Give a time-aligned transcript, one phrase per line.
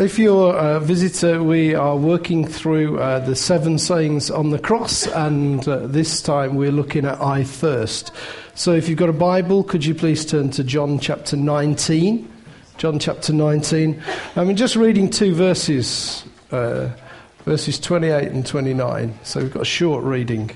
[0.00, 5.06] If you're a visitor, we are working through uh, the seven sayings on the cross,
[5.06, 8.10] and uh, this time we're looking at I thirst.
[8.54, 12.26] So if you've got a Bible, could you please turn to John chapter 19?
[12.78, 14.02] John chapter 19.
[14.36, 16.88] I'm just reading two verses, uh,
[17.44, 19.18] verses 28 and 29.
[19.22, 20.50] So we've got a short reading.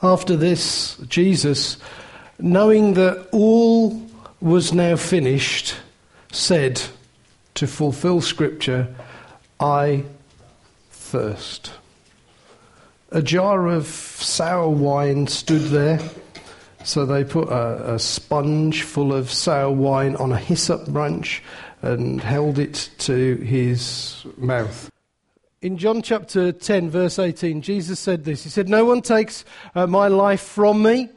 [0.00, 1.76] After this, Jesus,
[2.38, 4.00] knowing that all
[4.40, 5.74] was now finished,
[6.30, 6.80] said,
[7.54, 8.94] to fulfill Scripture,
[9.58, 10.04] I
[10.90, 11.72] thirst.
[13.10, 16.00] A jar of sour wine stood there,
[16.84, 21.42] so they put a, a sponge full of sour wine on a hyssop branch
[21.82, 24.90] and held it to his mouth.
[25.62, 29.86] In John chapter 10, verse 18, Jesus said this He said, No one takes uh,
[29.86, 31.10] my life from me,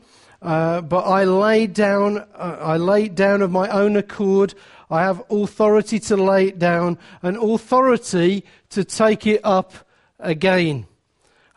[0.43, 4.53] uh, but I lay down, uh, I lay down of my own accord.
[4.91, 9.73] I have authority to lay it down and authority to take it up
[10.19, 10.85] again.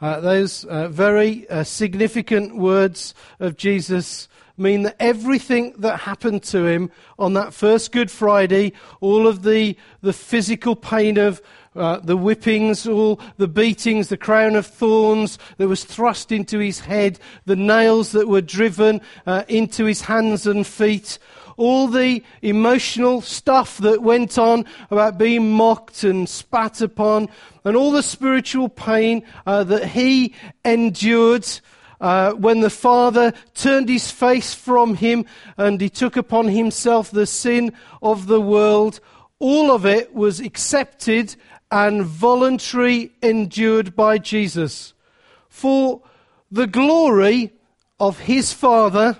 [0.00, 6.66] Uh, those uh, very uh, significant words of Jesus mean that everything that happened to
[6.66, 11.42] him on that first Good Friday, all of the, the physical pain of
[11.77, 16.80] uh, the whippings, all the beatings, the crown of thorns that was thrust into his
[16.80, 21.19] head, the nails that were driven uh, into his hands and feet,
[21.56, 27.28] all the emotional stuff that went on about being mocked and spat upon,
[27.64, 31.47] and all the spiritual pain uh, that he endured.
[31.98, 35.24] Uh, when the Father turned his face from him
[35.56, 39.00] and he took upon himself the sin of the world,
[39.38, 41.34] all of it was accepted
[41.70, 44.95] and voluntary endured by Jesus
[45.48, 46.03] for
[46.50, 47.53] the glory
[47.98, 49.19] of his Father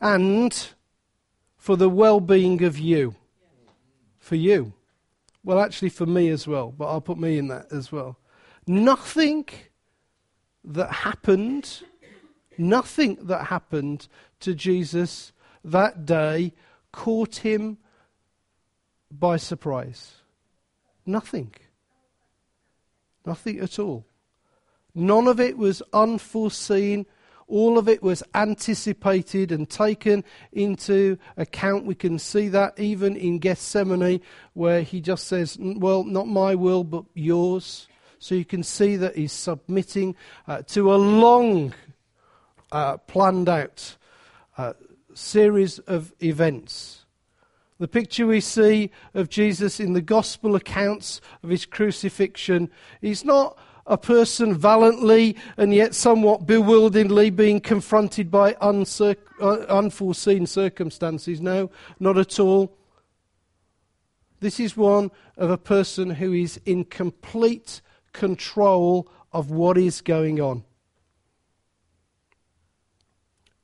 [0.00, 0.68] and
[1.56, 3.14] for the well being of you.
[4.18, 4.72] For you.
[5.42, 8.18] Well, actually, for me as well, but I'll put me in that as well.
[8.66, 9.46] Nothing
[10.64, 11.82] that happened,
[12.56, 14.08] nothing that happened
[14.40, 15.32] to Jesus
[15.62, 16.54] that day
[16.92, 17.76] caught him
[19.10, 20.16] by surprise.
[21.06, 21.54] Nothing.
[23.24, 24.04] Nothing at all.
[24.94, 27.06] None of it was unforeseen
[27.46, 31.84] all of it was anticipated and taken into account.
[31.84, 34.20] We can see that even in Gethsemane,
[34.54, 37.88] where he just says, Well, not my will, but yours.
[38.18, 40.16] So you can see that he's submitting
[40.48, 41.74] uh, to a long,
[42.72, 43.96] uh, planned out
[44.56, 44.72] uh,
[45.12, 47.03] series of events.
[47.78, 52.70] The picture we see of Jesus in the gospel accounts of his crucifixion
[53.02, 60.46] is not a person valiantly and yet somewhat bewilderingly being confronted by uncir- uh, unforeseen
[60.46, 61.40] circumstances.
[61.40, 62.76] No, not at all.
[64.40, 67.80] This is one of a person who is in complete
[68.12, 70.64] control of what is going on.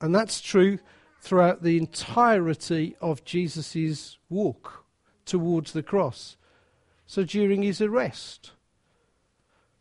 [0.01, 0.79] And that's true
[1.21, 4.83] throughout the entirety of Jesus' walk
[5.25, 6.35] towards the cross.
[7.05, 8.51] So during his arrest,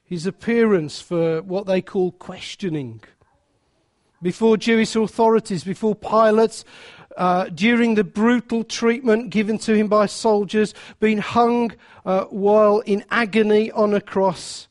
[0.04, 3.02] his appearance for what they call questioning
[4.22, 6.62] before Jewish authorities, before Pilate,
[7.16, 11.72] uh, during the brutal treatment given to him by soldiers, being hung
[12.04, 14.68] uh, while in agony on a cross.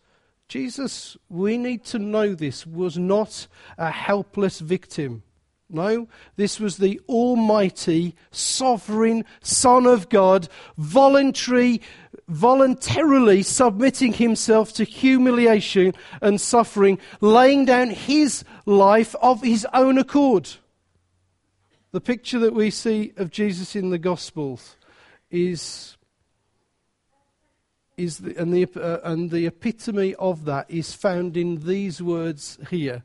[0.48, 3.48] Jesus, we need to know this, was not
[3.78, 5.24] a helpless victim.
[5.72, 10.50] No, this was the Almighty, sovereign Son of God,
[10.80, 11.80] voluntary,
[12.28, 15.94] voluntarily submitting himself to humiliation
[16.24, 20.50] and suffering, laying down his life of his own accord.
[21.92, 24.76] The picture that we see of Jesus in the Gospels
[25.30, 25.98] is,
[27.96, 32.58] is the, and, the, uh, and the epitome of that is found in these words
[32.72, 33.04] here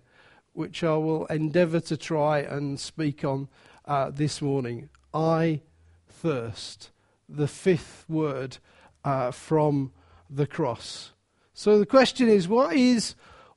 [0.54, 3.48] which I will endeavour to try and speak on
[3.84, 4.88] uh, this morning.
[5.12, 5.60] I
[6.09, 6.91] thirst,
[7.28, 8.58] the fifth word
[9.05, 9.93] uh, from
[10.31, 11.12] the cross.
[11.52, 13.14] So the question is what is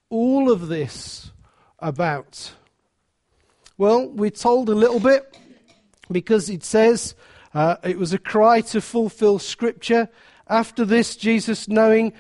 [0.10, 1.32] all of this
[1.80, 2.54] about?
[3.78, 5.38] Well, we're told a little bit
[6.12, 7.16] because it says
[7.54, 10.10] uh, it was a cry to fulfill Scripture.
[10.48, 12.14] After this, Jesus, knowing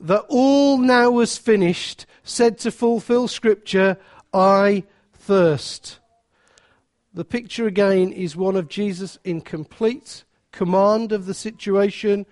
[0.00, 3.96] that all now was finished, said to fulfill Scripture,
[4.32, 4.84] I
[5.14, 5.98] thirst.
[7.14, 12.26] The picture again is one of Jesus in complete command of the situation,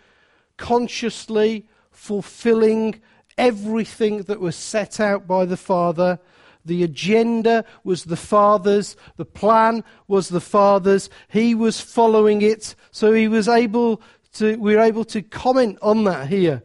[0.56, 3.00] consciously fulfilling
[3.38, 6.18] everything that was set out by the Father.
[6.64, 8.96] The agenda was the Father's.
[9.16, 11.10] The plan was the Father's.
[11.28, 12.74] He was following it.
[12.90, 14.00] So he was able
[14.34, 16.62] to, we're able to comment on that here.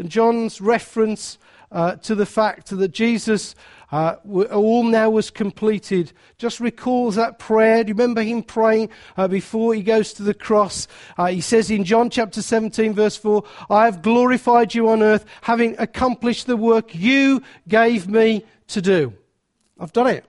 [0.00, 1.36] And John's reference
[1.70, 3.54] uh, to the fact that Jesus
[3.92, 4.16] uh,
[4.50, 6.14] all now was completed.
[6.38, 7.84] Just recalls that prayer.
[7.84, 8.88] Do you remember him praying
[9.18, 10.88] uh, before he goes to the cross?
[11.18, 15.26] Uh, he says in John chapter 17, verse 4, I have glorified you on earth,
[15.42, 19.12] having accomplished the work you gave me to do.
[19.78, 20.24] I've done it.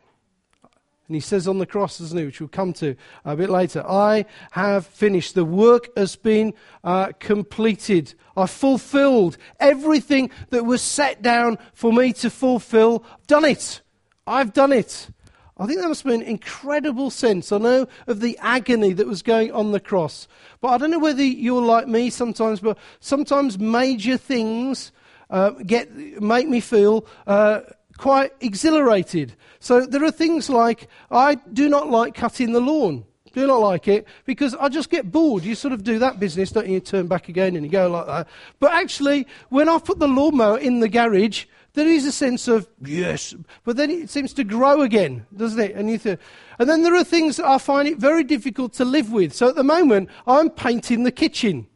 [1.11, 3.83] And he says on the cross, doesn't he, which we'll come to a bit later,
[3.85, 5.35] I have finished.
[5.35, 6.53] The work has been
[6.85, 8.13] uh, completed.
[8.37, 13.03] I've fulfilled everything that was set down for me to fulfill.
[13.11, 13.81] I've done it.
[14.25, 15.09] I've done it.
[15.57, 17.51] I think that must be an incredible sense.
[17.51, 20.29] I know of the agony that was going on the cross.
[20.61, 24.93] But I don't know whether you're like me sometimes, but sometimes major things
[25.29, 27.63] uh, get, make me feel uh,
[27.97, 29.33] quite exhilarated.
[29.59, 33.05] So there are things like I do not like cutting the lawn.
[33.33, 35.43] Do not like it because I just get bored.
[35.43, 36.73] You sort of do that business, don't you?
[36.73, 38.27] You turn back again and you go like that.
[38.59, 42.67] But actually, when I put the lawnmower in the garage, there is a sense of
[42.81, 43.33] yes,
[43.63, 45.73] but then it seems to grow again, doesn't it?
[45.73, 46.19] And think,
[46.59, 49.33] and then there are things that I find it very difficult to live with.
[49.33, 51.67] So at the moment, I'm painting the kitchen.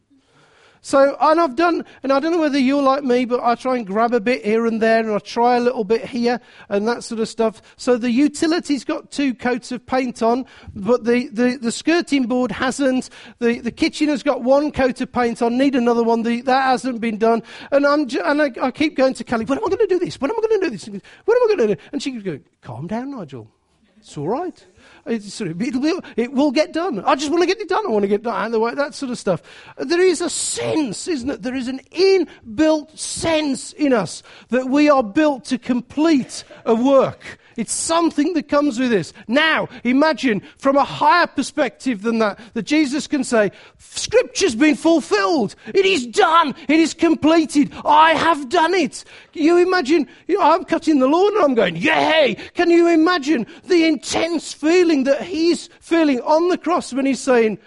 [0.86, 3.76] So, and I've done, and I don't know whether you're like me, but I try
[3.76, 6.86] and grab a bit here and there, and I try a little bit here, and
[6.86, 7.60] that sort of stuff.
[7.76, 10.46] So the utility's got two coats of paint on,
[10.76, 13.10] but the, the, the skirting board hasn't.
[13.40, 16.22] The, the kitchen has got one coat of paint on, need another one.
[16.22, 17.42] The, that hasn't been done.
[17.72, 19.98] And, I'm, and I, I keep going to Kelly, when am I going to do
[19.98, 20.20] this?
[20.20, 20.86] When am I going to do this?
[20.86, 21.00] When
[21.36, 21.82] am I going to do?
[21.90, 23.50] And she goes, calm down, Nigel.
[23.98, 24.64] It's all right.
[25.06, 27.02] It's, it'll, it will get done.
[27.04, 27.86] I just want to get it done.
[27.86, 28.44] I want to get done.
[28.44, 29.42] And the way, that sort of stuff.
[29.78, 31.42] There is a sense, isn't it?
[31.42, 37.38] There is an inbuilt sense in us that we are built to complete a work.
[37.56, 39.12] It's something that comes with this.
[39.28, 45.54] Now, imagine from a higher perspective than that, that Jesus can say, Scripture's been fulfilled.
[45.66, 46.54] It is done.
[46.68, 47.72] It is completed.
[47.84, 49.04] I have done it.
[49.32, 52.36] You imagine, you know, I'm cutting the lawn and I'm going, yay!
[52.54, 57.58] Can you imagine the intense feeling that he's feeling on the cross when he's saying,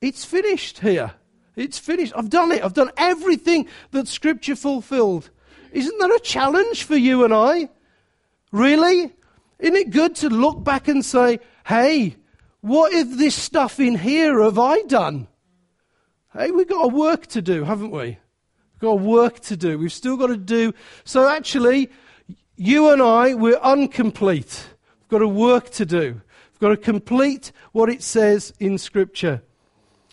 [0.00, 1.12] it's finished here.
[1.56, 2.12] It's finished.
[2.16, 2.64] I've done it.
[2.64, 5.30] I've done everything that Scripture fulfilled.
[5.72, 7.68] Isn't that a challenge for you and I?
[8.52, 9.12] Really?
[9.60, 12.16] Isn't it good to look back and say, hey,
[12.60, 15.28] what if this stuff in here have I done?
[16.32, 18.18] Hey, we've got a work to do, haven't we?
[18.74, 19.78] We've got a work to do.
[19.78, 20.72] We've still got to do.
[21.04, 21.90] So actually,
[22.56, 24.68] you and I, we're incomplete.
[25.00, 26.20] We've got a work to do.
[26.52, 29.42] We've got to complete what it says in Scripture.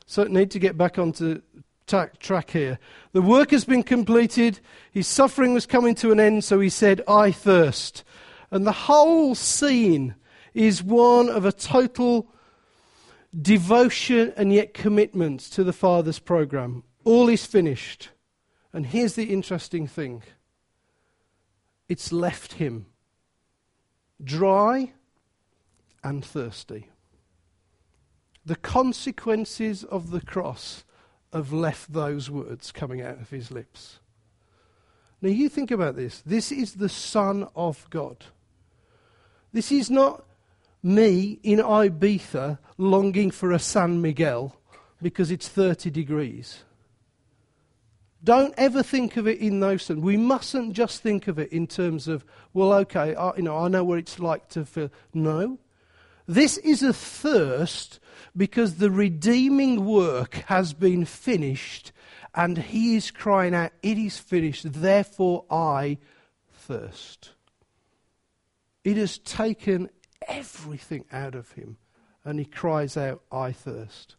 [0.05, 1.41] So I need to get back onto
[1.85, 2.79] track here.
[3.13, 4.59] The work has been completed.
[4.91, 8.03] His suffering was coming to an end, so he said, I thirst.
[8.51, 10.15] And the whole scene
[10.53, 12.31] is one of a total
[13.39, 16.83] devotion and yet commitment to the Father's program.
[17.03, 18.09] All is finished.
[18.73, 20.23] And here's the interesting thing
[21.89, 22.87] it's left him
[24.23, 24.93] dry
[26.03, 26.89] and thirsty.
[28.45, 30.85] The consequences of the cross
[31.33, 33.99] have left those words coming out of his lips.
[35.21, 36.21] Now, you think about this.
[36.25, 38.25] This is the Son of God.
[39.51, 40.25] This is not
[40.83, 44.55] me in Ibiza longing for a San Miguel
[45.01, 46.63] because it's 30 degrees.
[48.23, 50.01] Don't ever think of it in those terms.
[50.01, 53.67] We mustn't just think of it in terms of, well, okay, I, you know, I
[53.67, 54.89] know what it's like to feel.
[55.13, 55.59] No.
[56.27, 57.99] This is a thirst
[58.35, 61.91] because the redeeming work has been finished
[62.35, 65.97] and he is crying out, It is finished, therefore I
[66.51, 67.31] thirst.
[68.87, 69.89] It has taken
[70.29, 71.75] everything out of him.
[72.23, 74.15] And he cries out, I thirst.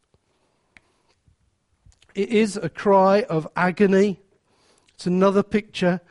[2.14, 4.20] It is a cry of agony.
[4.92, 6.02] It's another picture,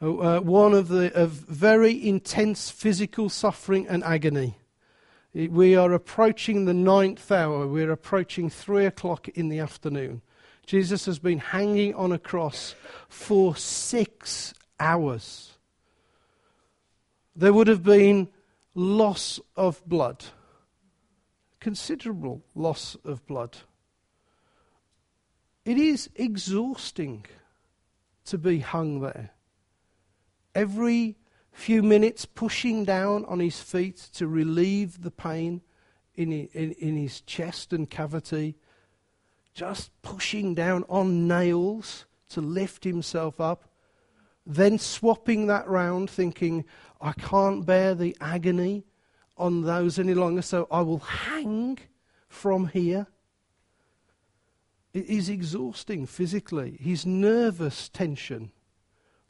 [0.00, 4.56] uh, uh, one of, the, of very intense physical suffering and agony.
[5.34, 7.66] It, we are approaching the ninth hour.
[7.66, 10.22] We're approaching three o'clock in the afternoon.
[10.64, 12.74] Jesus has been hanging on a cross
[13.10, 15.55] for six hours
[17.36, 18.28] there would have been
[18.74, 20.24] loss of blood,
[21.60, 23.58] considerable loss of blood.
[25.64, 27.26] It is exhausting
[28.24, 29.30] to be hung there.
[30.54, 31.16] Every
[31.52, 35.60] few minutes pushing down on his feet to relieve the pain
[36.14, 38.56] in, in, in his chest and cavity,
[39.52, 43.64] just pushing down on nails to lift himself up
[44.46, 46.64] then swapping that round, thinking,
[47.00, 48.84] I can't bear the agony
[49.36, 51.78] on those any longer, so I will hang
[52.28, 53.08] from here.
[54.94, 56.78] It is exhausting physically.
[56.80, 58.52] His nervous tension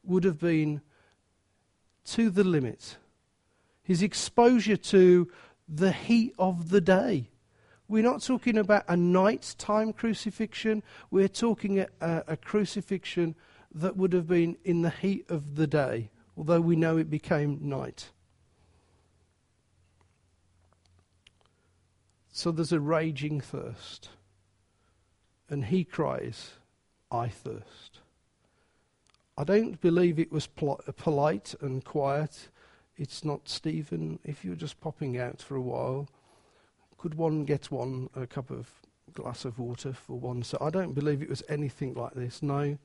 [0.05, 0.83] would have been
[2.05, 2.99] to the limit.
[3.83, 5.31] His exposure to
[5.69, 7.31] the heat of the day.
[7.89, 13.35] We're not talking about a nighttime crucifixion, we're talking a, a, a crucifixion
[13.77, 17.59] that would have been in the heat of the day, although we know it became
[17.61, 18.09] night.
[22.33, 24.09] So there's a raging thirst.
[25.49, 26.53] And he cries,
[27.11, 28.01] I thirst.
[29.39, 32.49] I don't believe it was pol- polite and quiet.
[32.97, 36.09] It's not, Stephen, if you're just popping out for a while,
[36.97, 38.71] could one get one a cup of
[39.13, 40.43] glass of water for one?
[40.43, 42.43] So I don't believe it was anything like this.
[42.43, 42.79] No,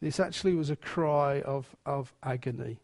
[0.00, 2.78] this actually was a cry of, of agony.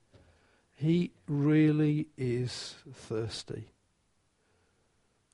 [0.74, 3.68] He really is thirsty.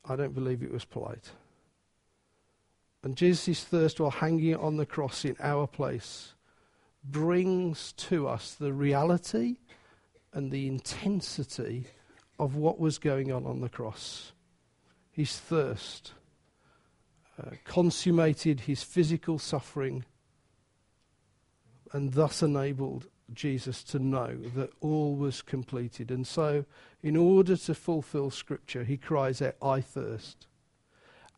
[0.04, 1.30] I don't believe it was polite.
[3.02, 6.34] And Jesus' thirst while hanging on the cross in our place
[7.02, 9.56] brings to us the reality
[10.34, 11.86] and the intensity
[12.38, 14.32] of what was going on on the cross.
[15.10, 16.12] His thirst
[17.38, 20.04] uh, consummated his physical suffering
[21.92, 26.10] and thus enabled Jesus to know that all was completed.
[26.10, 26.64] And so,
[27.02, 30.46] in order to fulfill Scripture, he cries out, I thirst,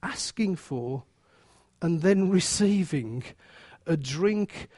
[0.02, 1.04] asking for
[1.80, 3.24] and then receiving
[3.86, 4.68] a drink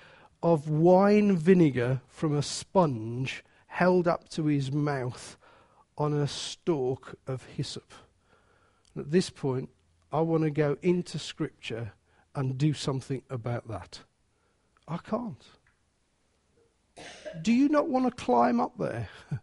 [0.42, 5.36] of wine vinegar from a sponge held up to his mouth
[5.96, 7.92] on a stalk of hyssop.
[8.96, 9.68] At this point,
[10.12, 11.92] I want to go into Scripture
[12.34, 14.00] and do something about that.
[14.86, 15.42] I can't.
[17.42, 19.08] Do you not want to climb up there?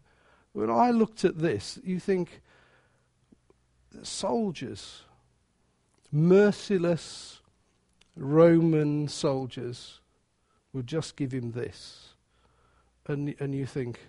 [0.54, 2.42] when I looked at this, you think
[4.02, 5.02] soldiers,
[6.12, 7.42] merciless
[8.16, 10.00] Roman soldiers,
[10.74, 12.14] would just give him this.
[13.08, 14.00] And, and you think,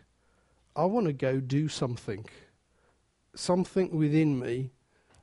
[0.77, 2.27] I want to go do something.
[3.35, 4.71] Something within me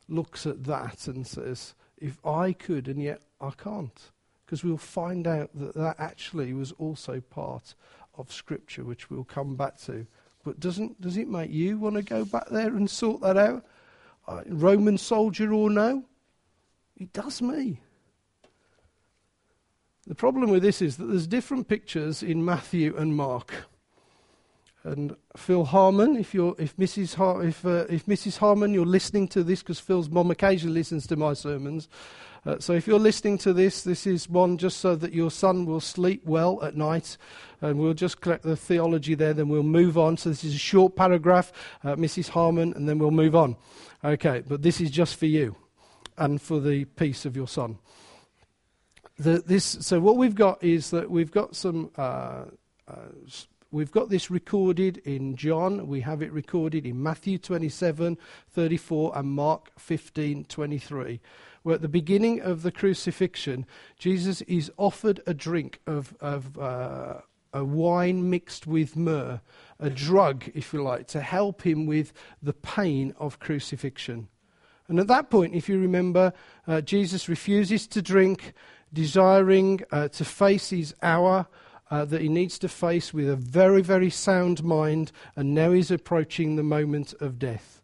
[0.08, 4.12] looks at that and says, if I could, and yet I can't.
[4.46, 7.76] Because we'll find out that that actually was also part
[8.20, 10.06] of Scripture, which we'll come back to.
[10.44, 13.66] But doesn't does it make you want to go back there and sort that out?
[14.28, 16.04] Uh, Roman soldier or no?
[16.98, 17.82] It does me.
[20.06, 23.54] The problem with this is that there's different pictures in Matthew and Mark.
[24.84, 27.16] And Phil Harmon, if you're, if Mrs.
[27.16, 28.38] Har- if, uh, if Mrs.
[28.38, 31.90] Harmon, you're listening to this because Phil's mom occasionally listens to my sermons.
[32.46, 35.66] Uh, so if you're listening to this, this is one just so that your son
[35.66, 37.18] will sleep well at night.
[37.62, 40.18] And we'll just collect the theology there, then we'll move on.
[40.18, 41.52] So this is a short paragraph,
[41.84, 42.30] uh, Mrs.
[42.30, 43.58] Harmon, and then we'll move on.
[44.04, 45.56] Okay, but this is just for you
[46.18, 47.78] and for the peace of your son.
[49.18, 52.46] The, this, so what we've got is that we've got some uh,
[52.88, 52.96] uh,
[53.72, 58.18] We've got this recorded in John, we have it recorded in Matthew 27
[58.50, 61.22] 34 and Mark 15 23.
[61.64, 63.66] Where at the beginning of the crucifixion,
[63.98, 67.22] Jesus is offered a drink of, of uh,
[67.54, 69.42] a wine mixed with myrrh,
[69.80, 74.28] a drug, if you like, to help him with the pain of crucifixion.
[74.88, 76.34] And at that point, if you remember,
[76.68, 78.54] uh, Jesus refuses to drink,
[78.92, 81.48] desiring uh, to face his hour
[81.92, 85.92] uh, that he needs to face with a very, very sound mind, and now he's
[85.92, 87.79] approaching the moment of death.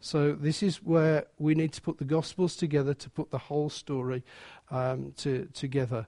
[0.00, 3.68] So, this is where we need to put the Gospels together to put the whole
[3.68, 4.22] story
[4.70, 6.06] um, to, together.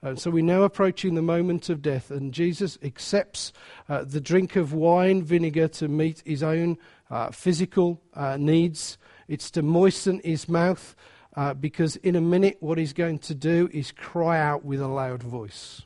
[0.00, 3.52] Uh, so, we're now approaching the moment of death, and Jesus accepts
[3.88, 6.78] uh, the drink of wine vinegar to meet his own
[7.10, 8.96] uh, physical uh, needs.
[9.26, 10.94] It's to moisten his mouth,
[11.34, 14.88] uh, because in a minute, what he's going to do is cry out with a
[14.88, 15.82] loud voice.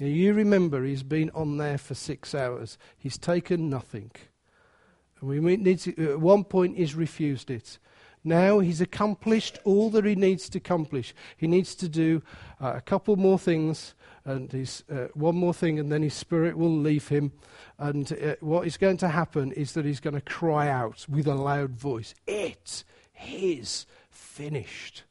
[0.00, 2.78] Now, you remember he's been on there for six hours.
[2.96, 4.12] He's taken nothing.
[5.20, 7.78] And we need to, at one point, he's refused it.
[8.22, 11.14] Now he's accomplished all that he needs to accomplish.
[11.36, 12.22] He needs to do
[12.60, 13.94] uh, a couple more things,
[14.26, 14.54] and
[14.90, 17.32] uh, one more thing, and then his spirit will leave him.
[17.78, 21.26] And uh, what is going to happen is that he's going to cry out with
[21.26, 22.84] a loud voice, It
[23.26, 25.04] is finished.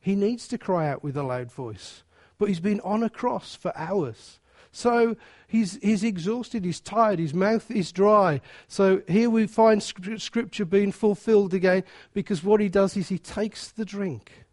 [0.00, 2.02] He needs to cry out with a loud voice
[2.40, 4.39] but he's been on a cross for hours.
[4.72, 5.16] So
[5.48, 8.40] he's, he's exhausted, he's tired, his mouth is dry.
[8.68, 13.68] So here we find scripture being fulfilled again because what he does is he takes
[13.68, 14.46] the drink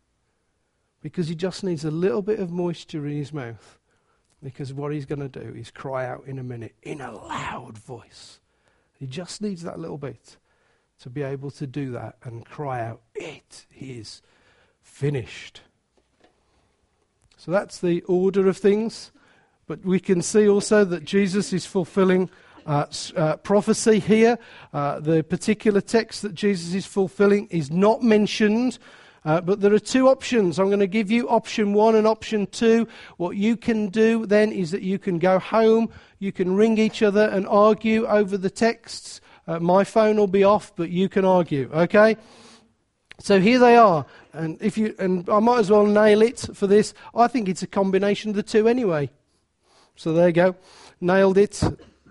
[1.01, 3.79] because he just needs a little bit of moisture in his mouth.
[4.43, 7.77] Because what he's going to do is cry out in a minute in a loud
[7.77, 8.39] voice.
[8.99, 10.37] He just needs that little bit
[10.99, 14.21] to be able to do that and cry out, It is
[14.81, 15.61] finished.
[17.35, 19.11] So that's the order of things.
[19.67, 22.29] But we can see also that Jesus is fulfilling
[22.65, 24.39] uh, uh, prophecy here.
[24.73, 28.79] Uh, the particular text that Jesus is fulfilling is not mentioned.
[29.25, 30.57] Uh, but there are two options.
[30.57, 32.87] I'm going to give you option one and option two.
[33.17, 37.03] What you can do then is that you can go home, you can ring each
[37.03, 39.19] other and argue over the texts.
[39.45, 42.15] Uh, my phone will be off, but you can argue, okay?
[43.19, 46.67] So here they are, and if you and I might as well nail it for
[46.67, 46.93] this.
[47.15, 49.09] I think it's a combination of the two anyway.
[49.97, 50.55] So there you go,
[51.01, 51.61] nailed it.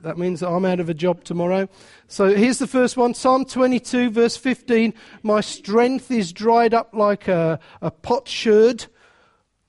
[0.03, 1.69] That means I'm out of a job tomorrow.
[2.09, 4.93] So here's the first one Psalm 22, verse 15.
[5.23, 8.87] My strength is dried up like a, a potsherd,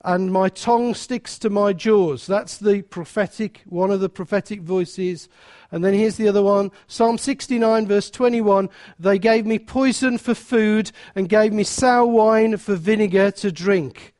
[0.04, 2.26] and my tongue sticks to my jaws.
[2.26, 5.30] That's the prophetic, one of the prophetic voices.
[5.72, 8.68] And then here's the other one Psalm 69, verse 21.
[8.98, 14.16] They gave me poison for food and gave me sour wine for vinegar to drink.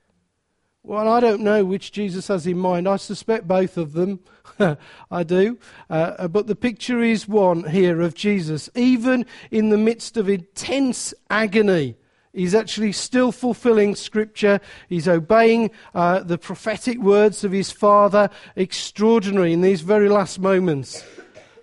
[0.88, 2.88] Well, I don't know which Jesus has in mind.
[2.88, 4.22] I suspect both of them.
[5.12, 5.60] I do.
[5.90, 11.14] Uh, but the picture is one here of Jesus, even in the midst of intense
[11.30, 11.98] agony.
[12.32, 14.62] He's actually still fulfilling Scripture.
[14.88, 18.30] He's obeying uh, the prophetic words of his Father.
[18.56, 21.04] Extraordinary in these very last moments.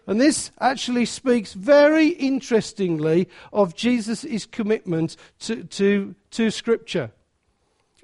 [0.07, 7.11] And this actually speaks very interestingly of Jesus' commitment to, to, to Scripture.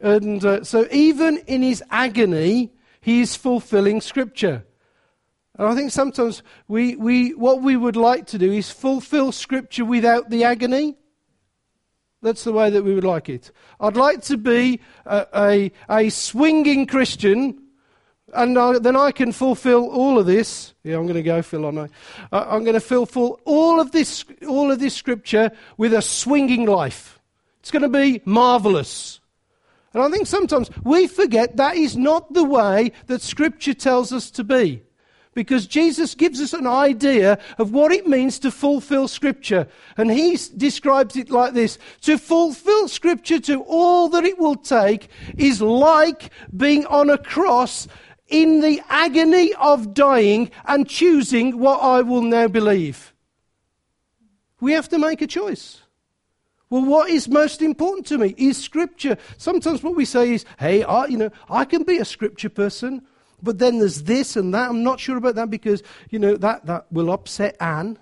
[0.00, 4.64] And uh, so, even in his agony, he is fulfilling Scripture.
[5.58, 9.84] And I think sometimes we, we, what we would like to do is fulfill Scripture
[9.84, 10.96] without the agony.
[12.22, 13.50] That's the way that we would like it.
[13.78, 17.62] I'd like to be a, a, a swinging Christian,
[18.34, 20.72] and I, then I can fulfill all of this.
[20.82, 21.88] Yeah, I'm going to go, Phil, I?
[22.32, 27.20] I'm going to fulfill all of this, all of this Scripture with a swinging life.
[27.60, 29.19] It's going to be marvelous.
[29.92, 34.30] And I think sometimes we forget that is not the way that Scripture tells us
[34.32, 34.82] to be.
[35.32, 39.68] Because Jesus gives us an idea of what it means to fulfill Scripture.
[39.96, 45.08] And he describes it like this To fulfill Scripture to all that it will take
[45.36, 47.86] is like being on a cross
[48.28, 53.12] in the agony of dying and choosing what I will now believe.
[54.60, 55.80] We have to make a choice.
[56.70, 59.18] Well, what is most important to me is Scripture.
[59.38, 63.02] Sometimes what we say is, hey, I, you know, I can be a Scripture person,
[63.42, 64.70] but then there's this and that.
[64.70, 67.98] I'm not sure about that because, you know, that, that will upset Anne.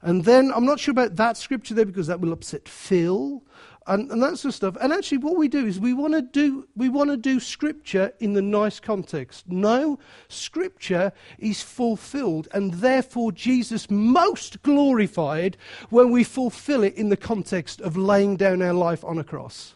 [0.00, 3.42] And then I'm not sure about that Scripture there because that will upset Phil
[3.90, 4.76] and, and that sort of stuff.
[4.80, 8.12] And actually, what we do is we want to do we want to do Scripture
[8.20, 9.48] in the nice context.
[9.48, 9.98] No,
[10.28, 15.56] Scripture is fulfilled, and therefore Jesus most glorified
[15.90, 19.74] when we fulfill it in the context of laying down our life on a cross.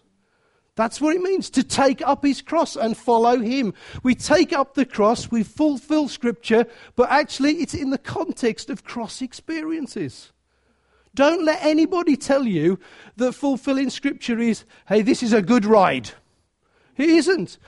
[0.77, 3.74] That's what it means to take up his cross and follow him.
[4.03, 8.85] We take up the cross, we fulfill Scripture, but actually it's in the context of
[8.85, 10.33] cross experiences.
[11.14, 12.79] Don't let anybody tell you
[13.16, 16.11] that fulfilling Scripture is, hey, this is a good ride.
[16.96, 17.59] It isn't.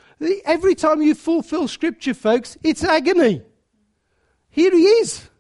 [0.45, 3.43] Every time you fulfill Scripture, folks, it's agony.
[4.51, 5.31] Here he is.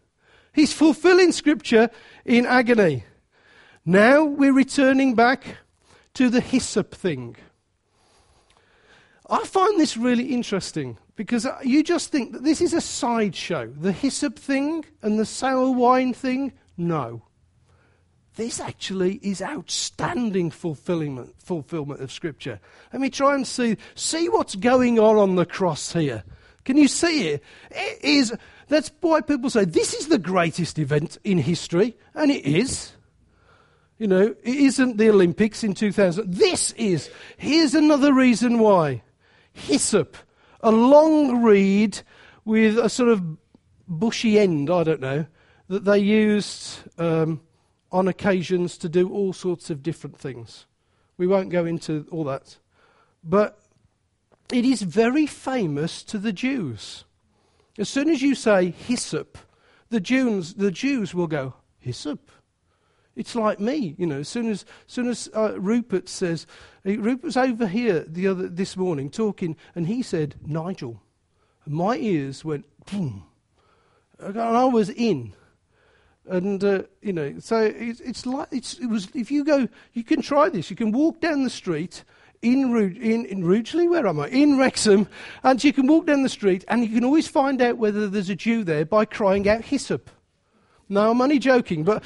[0.52, 1.90] He's fulfilling Scripture
[2.24, 3.04] in agony.
[3.84, 5.58] Now we're returning back
[6.14, 7.36] to the hyssop thing.
[9.28, 13.66] I find this really interesting because you just think that this is a sideshow.
[13.66, 17.22] The hyssop thing and the sour wine thing, no
[18.36, 22.60] this actually is outstanding fulfillment, fulfillment of Scripture.
[22.92, 26.22] Let me try and see, see what's going on on the cross here.
[26.64, 27.42] Can you see it?
[27.70, 28.34] It is,
[28.68, 32.92] that's why people say this is the greatest event in history, and it is.
[33.98, 36.34] You know, it isn't the Olympics in 2000.
[36.34, 37.08] This is.
[37.38, 39.02] Here's another reason why.
[39.54, 40.16] Hyssop,
[40.60, 42.00] a long reed
[42.44, 43.22] with a sort of
[43.88, 45.24] bushy end, I don't know,
[45.68, 46.80] that they used.
[46.98, 47.40] Um,
[47.92, 50.66] on occasions to do all sorts of different things.
[51.16, 52.58] We won't go into all that.
[53.22, 53.58] But
[54.52, 57.04] it is very famous to the Jews.
[57.78, 59.38] As soon as you say hyssop,
[59.90, 62.30] the Jews, the Jews will go, hyssop.
[63.14, 64.20] It's like me, you know.
[64.20, 66.46] As soon as, as soon as uh, Rupert says,
[66.84, 71.00] Rupert was over here the other this morning talking, and he said Nigel,
[71.64, 73.24] and my ears went boom,
[74.18, 75.32] and I was in.
[76.28, 79.08] And uh, you know, so it's, it's like it's, it was.
[79.14, 80.70] If you go, you can try this.
[80.70, 82.04] You can walk down the street
[82.42, 84.28] in, in, in Rugeley, where am I?
[84.28, 85.08] In Wrexham,
[85.42, 88.30] and you can walk down the street and you can always find out whether there's
[88.30, 90.10] a Jew there by crying out hyssop.
[90.88, 92.02] Now I'm only joking, but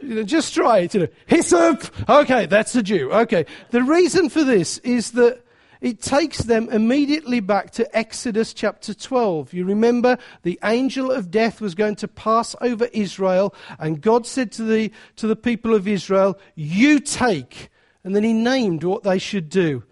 [0.00, 0.94] you know, just try it.
[0.94, 2.08] You know, hyssop.
[2.08, 3.12] Okay, that's a Jew.
[3.12, 3.46] Okay.
[3.70, 5.43] The reason for this is that
[5.84, 9.52] it takes them immediately back to Exodus chapter 12.
[9.52, 14.50] You remember the angel of death was going to pass over Israel, and God said
[14.52, 17.68] to the, to the people of Israel, You take.
[18.02, 19.84] And then he named what they should do.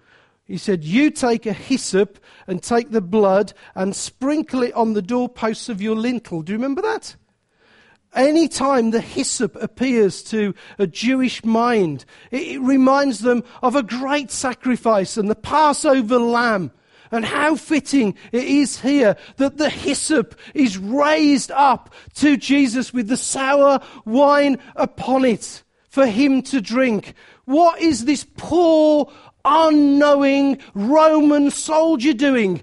[0.46, 5.02] He said, You take a hyssop and take the blood and sprinkle it on the
[5.02, 6.40] doorposts of your lintel.
[6.40, 7.16] Do you remember that?
[8.14, 14.30] Any time the hyssop appears to a Jewish mind, it, reminds them of a great
[14.30, 16.72] sacrifice and the Passover lamb.
[17.10, 23.08] And how fitting it is here that the hyssop is raised up to Jesus with
[23.08, 27.14] the sour wine upon it for him to drink.
[27.44, 29.12] What is this poor,
[29.44, 32.62] unknowing Roman soldier doing?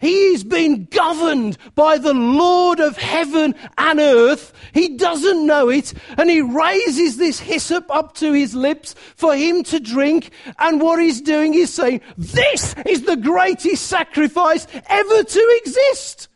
[0.00, 4.52] He's been governed by the Lord of heaven and earth.
[4.72, 5.92] He doesn't know it.
[6.16, 10.30] And he raises this hyssop up to his lips for him to drink.
[10.58, 16.28] And what he's doing is saying, This is the greatest sacrifice ever to exist.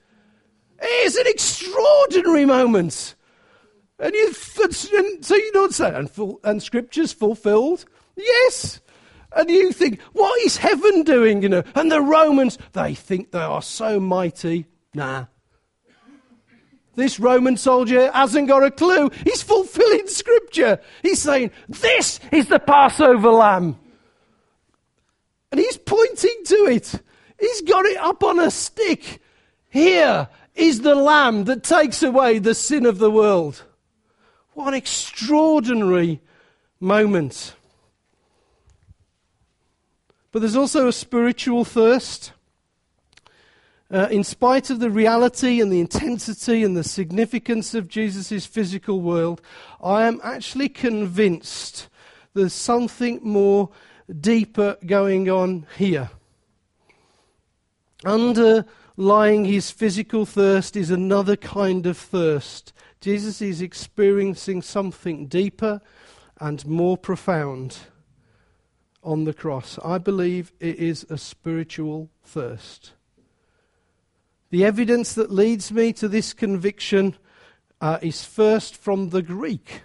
[0.80, 3.14] It is an extraordinary moment.
[4.00, 6.10] And, you, and so you don't say, and,
[6.42, 7.84] and scripture's fulfilled?
[8.16, 8.80] Yes.
[9.36, 11.42] And you think, what is heaven doing?
[11.42, 14.66] You know, and the Romans, they think they are so mighty.
[14.94, 15.26] Nah.
[16.94, 19.10] This Roman soldier hasn't got a clue.
[19.24, 20.80] He's fulfilling scripture.
[21.02, 23.78] He's saying, This is the Passover lamb.
[25.50, 26.94] And he's pointing to it.
[27.40, 29.20] He's got it up on a stick.
[29.70, 33.62] Here is the lamb that takes away the sin of the world.
[34.52, 36.20] What an extraordinary
[36.78, 37.54] moment.
[40.32, 42.32] But there's also a spiritual thirst.
[43.90, 49.02] Uh, in spite of the reality and the intensity and the significance of Jesus' physical
[49.02, 49.42] world,
[49.82, 51.88] I am actually convinced
[52.32, 53.68] there's something more
[54.20, 56.10] deeper going on here.
[58.06, 62.72] Underlying his physical thirst is another kind of thirst.
[63.02, 65.82] Jesus is experiencing something deeper
[66.40, 67.76] and more profound
[69.02, 69.78] on the cross.
[69.84, 72.92] I believe it is a spiritual thirst.
[74.50, 77.16] The evidence that leads me to this conviction
[77.80, 79.82] uh, is first from the Greek.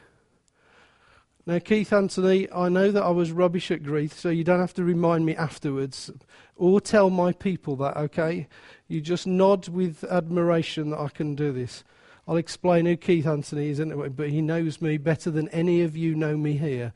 [1.45, 4.73] Now, Keith Anthony, I know that I was rubbish at Greek, so you don't have
[4.73, 6.11] to remind me afterwards
[6.57, 8.47] or tell my people that, okay?
[8.89, 11.85] You just nod with admiration that I can do this.
[12.27, 15.95] I'll explain who Keith Anthony is, anyway, but he knows me better than any of
[15.95, 16.91] you know me here.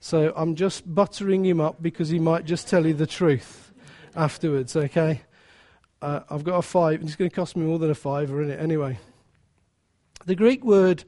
[0.00, 3.72] So I'm just buttering him up because he might just tell you the truth
[4.14, 5.22] afterwards, okay?
[6.00, 8.54] Uh, I've got a five, it's going to cost me more than a fiver, isn't
[8.54, 8.62] it?
[8.62, 8.98] Anyway,
[10.26, 11.04] the Greek word,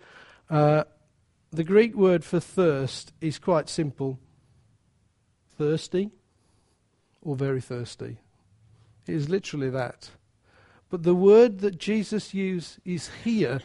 [0.48, 0.84] uh,
[1.52, 4.18] the Greek word for thirst is quite simple:
[5.56, 6.10] thirsty,
[7.22, 8.18] or very thirsty.
[9.06, 10.10] It is literally that.
[10.88, 13.60] But the word that Jesus used is here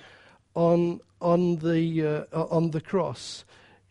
[0.54, 3.46] on on the uh, on the cross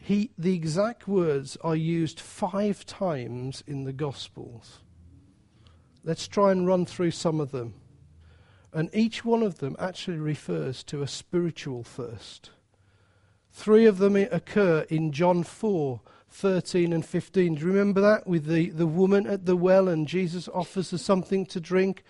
[0.05, 4.81] he, the exact words are used five times in the Gospels.
[6.05, 7.73] Let's try and run through some of them.
[8.71, 12.51] And each one of them actually refers to a spiritual thirst.
[13.51, 17.55] Three of them occur in John 4 13 and 15.
[17.55, 18.27] Do you remember that?
[18.27, 22.05] With the, the woman at the well, and Jesus offers her something to drink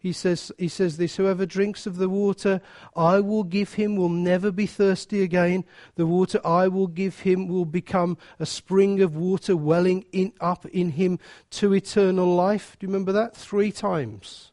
[0.00, 2.62] he says, he says this Whoever drinks of the water
[2.96, 5.66] I will give him will never be thirsty again.
[5.96, 10.64] The water I will give him will become a spring of water welling in, up
[10.64, 11.18] in him
[11.50, 12.78] to eternal life.
[12.78, 13.36] Do you remember that?
[13.36, 14.52] Three times.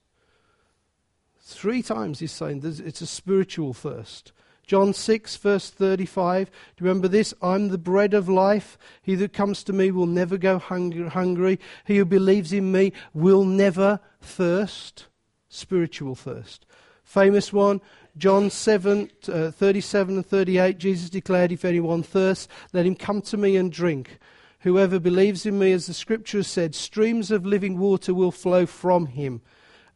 [1.39, 4.33] Three times he's saying it's a spiritual thirst.
[4.65, 6.51] John 6, verse 35.
[6.75, 7.33] Do you remember this?
[7.41, 8.77] I'm the bread of life.
[9.01, 11.57] He that comes to me will never go hungry.
[11.85, 15.07] He who believes in me will never thirst
[15.49, 16.65] spiritual thirst.
[17.03, 17.79] Famous one,
[18.17, 23.37] John 7, uh, 37 and 38, Jesus declared, If anyone thirsts, let him come to
[23.37, 24.19] me and drink.
[24.61, 29.05] Whoever believes in me, as the scripture said, streams of living water will flow from
[29.05, 29.41] him.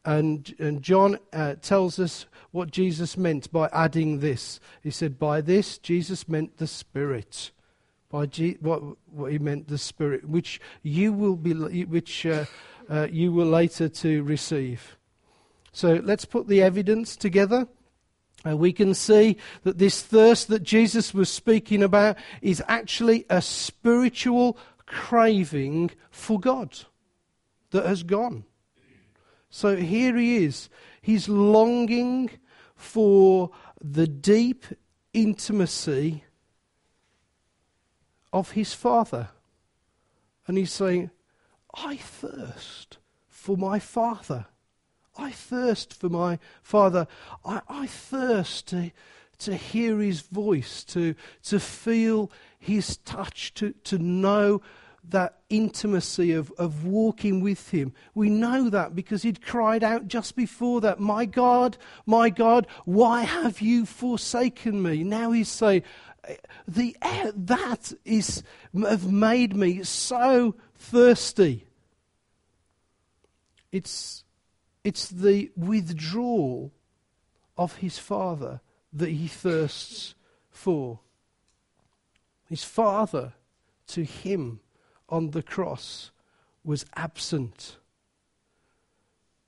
[0.06, 4.60] And, and John uh, tells us what Jesus meant by adding this.
[4.82, 7.52] He said, By this, Jesus meant the Spirit.
[8.10, 12.46] By G- what, what he meant, the Spirit, which you will, be, which, uh,
[12.90, 14.98] uh you will later to receive.
[15.72, 17.68] So let's put the evidence together.
[18.44, 23.42] And we can see that this thirst that Jesus was speaking about is actually a
[23.42, 26.80] spiritual craving for God
[27.70, 28.46] that has gone.
[29.50, 30.70] So here he is.
[31.02, 32.32] He's longing
[32.76, 34.66] for the deep
[35.14, 36.24] intimacy
[38.34, 39.30] of his Father.
[40.48, 41.12] And he's saying,
[41.76, 44.48] I thirst for my Father.
[45.22, 47.08] I thirst for my Father.
[47.46, 48.92] I, I thirst to,
[49.40, 54.62] to hear his voice, to, to feel his touch, to, to know
[55.10, 57.94] that intimacy of, of walking with him.
[58.14, 63.24] We know that because he'd cried out just before that, My God, my God, why
[63.24, 65.04] have you forsaken me?
[65.04, 65.84] Now he's saying,
[66.68, 66.96] the
[67.36, 71.66] that is have made me so thirsty.
[73.72, 74.21] It's
[74.84, 76.72] it's the withdrawal
[77.58, 78.62] of his father
[78.94, 80.16] that he thirsts
[80.50, 81.00] for.
[82.50, 83.34] His father
[83.88, 84.60] to him
[85.08, 86.12] on the cross
[86.64, 87.78] was absent.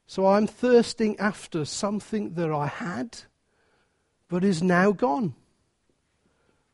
[0.06, 3.18] So I'm thirsting after something that I had,
[4.28, 5.34] but is now gone.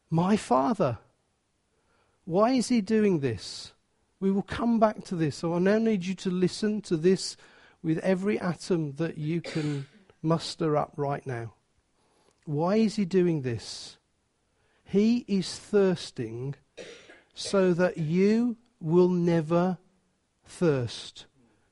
[0.09, 0.97] My Father.
[2.25, 3.73] Why is he doing this?
[4.19, 5.37] We will come back to this.
[5.37, 7.37] So I now need you to listen to this
[7.81, 9.87] with every atom that you can
[10.21, 11.53] muster up right now.
[12.45, 13.97] Why is he doing this?
[14.83, 16.55] He is thirsting
[17.33, 19.77] so that you will never
[20.45, 21.25] thirst,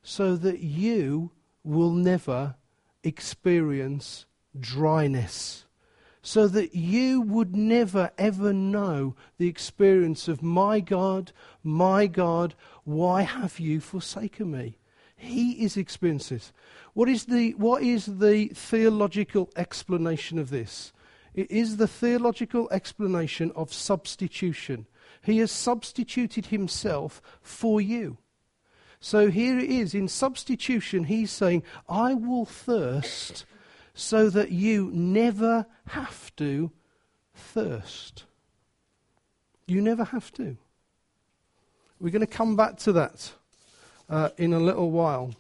[0.04, 1.32] so that you
[1.64, 2.56] will never
[3.04, 4.26] experience
[4.60, 5.66] dryness
[6.28, 11.32] so that you would never ever know the experience of my God,
[11.64, 14.78] my God, why have you forsaken me?
[15.18, 16.54] He is experiences.
[16.94, 20.94] What is the what is the theological explanation of this?
[21.34, 24.86] It is the theological explanation of substitution.
[25.22, 28.18] He has substituted himself for you.
[29.00, 33.46] So here it is in substitution, he's saying, I will thirst
[33.94, 36.72] so that you never have to
[37.36, 38.26] thirst.
[39.68, 40.58] You never have to.
[42.00, 43.34] We're going to come back to that
[44.10, 45.34] uh, in a little while.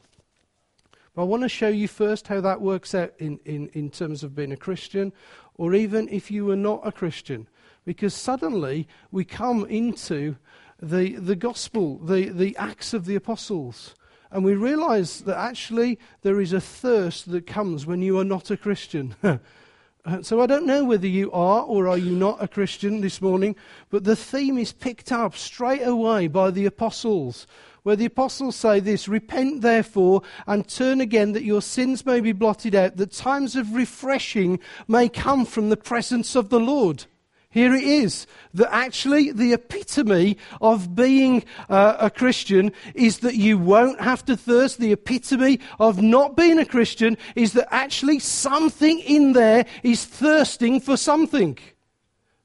[1.15, 4.23] But I want to show you first how that works out in, in, in terms
[4.23, 5.11] of being a Christian,
[5.55, 7.47] or even if you were not a Christian.
[7.85, 10.35] Because suddenly we come into
[10.81, 13.95] the, the gospel, the, the Acts of the Apostles.
[14.31, 18.51] And we realize that actually there is a thirst that comes when you are not
[18.51, 19.15] a Christian.
[20.21, 23.55] so I don't know whether you are or are you not a Christian this morning,
[23.89, 27.47] but the theme is picked up straight away by the apostles,
[27.87, 32.33] where the apostles say this Repent therefore and turn again that your sins may be
[32.33, 37.05] blotted out, that times of refreshing may come from the presence of the Lord.
[37.49, 43.57] Here it is that actually the epitome of being uh, a Christian is that you
[43.57, 44.79] won't have to thirst.
[44.79, 50.81] The epitome of not being a Christian is that actually something in there is thirsting
[50.81, 51.57] for something.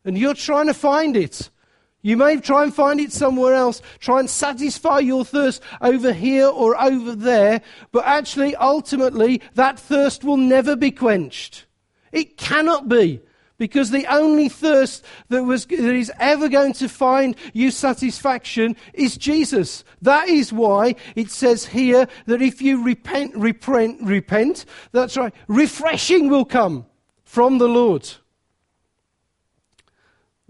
[0.04, 1.50] And you're trying to find it.
[2.02, 6.48] You may try and find it somewhere else, try and satisfy your thirst over here
[6.48, 7.62] or over there,
[7.92, 11.66] but actually, ultimately, that thirst will never be quenched.
[12.10, 13.20] It cannot be.
[13.58, 19.16] Because the only thirst that, was, that is ever going to find you satisfaction is
[19.16, 19.84] Jesus.
[20.00, 26.28] That is why it says here that if you repent, repent, repent, that's right, refreshing
[26.28, 26.86] will come
[27.22, 28.10] from the Lord.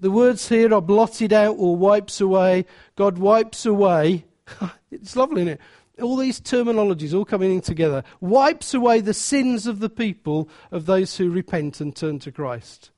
[0.03, 2.67] The words here are blotted out or wipes away.
[2.97, 4.25] God wipes away.
[4.91, 5.61] it's lovely, isn't it?
[6.01, 11.17] all these terminologies all coming together, wipes away the sins of the people of those
[11.19, 12.91] who repent and turn to Christ.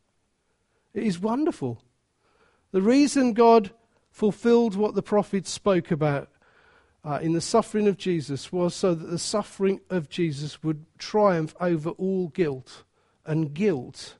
[0.94, 1.82] It is wonderful.
[2.70, 3.72] The reason God
[4.10, 6.30] fulfilled what the prophets spoke about
[7.04, 11.54] uh, in the suffering of Jesus was so that the suffering of Jesus would triumph
[11.60, 12.84] over all guilt.
[13.26, 14.16] And guilt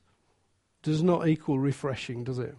[0.83, 2.55] does not equal refreshing, does it?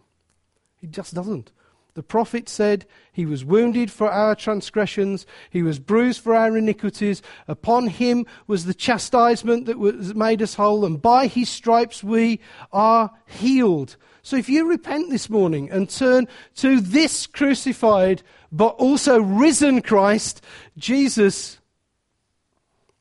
[0.83, 1.53] It just doesn't.
[1.97, 7.23] The prophet said, He was wounded for our transgressions, He was bruised for our iniquities.
[7.49, 12.39] Upon Him was the chastisement that was made us whole, and by His stripes we
[12.71, 13.97] are healed.
[14.23, 20.45] So if you repent this morning and turn to this crucified but also risen Christ,
[20.77, 21.61] Jesus,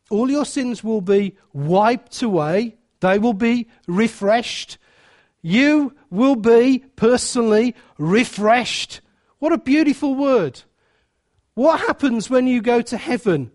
[0.09, 4.77] all your sins will be wiped away, they will be refreshed
[5.45, 9.01] you will be personally refreshed.
[9.39, 10.61] What a beautiful word.
[11.53, 13.51] What happens when you go to heaven?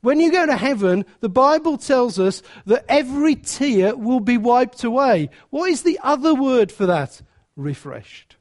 [0.00, 4.84] When you go to heaven, the Bible tells us that every tear will be wiped
[4.84, 5.30] away.
[5.50, 7.22] What is the other word for that?
[7.56, 8.36] Refreshed.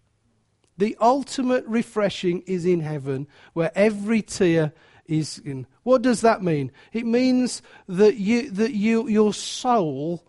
[0.78, 4.74] The ultimate refreshing is in heaven, where every tear
[5.06, 5.68] is in.
[5.84, 6.72] What does that mean?
[6.92, 10.26] It means that, you, that you, your soul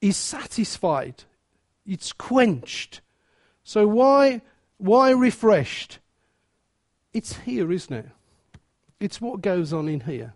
[0.00, 1.24] is satisfied,
[1.88, 3.00] it's quenched.
[3.64, 4.42] So, why,
[4.76, 5.98] why refreshed?
[7.14, 8.08] It's here, isn't it?
[9.00, 10.34] It's what goes on in here.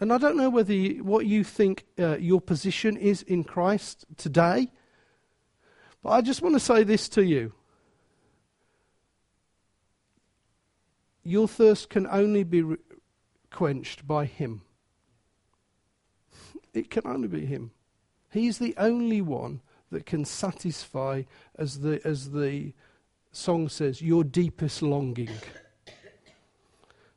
[0.00, 4.06] And I don't know whether you, what you think uh, your position is in Christ
[4.16, 4.70] today,
[6.02, 7.52] but I just want to say this to you.
[11.22, 12.76] Your thirst can only be re-
[13.50, 14.62] quenched by Him.
[16.72, 17.72] It can only be Him.
[18.30, 21.22] He's the only one that can satisfy,
[21.56, 22.72] as the, as the
[23.32, 25.30] song says, your deepest longing.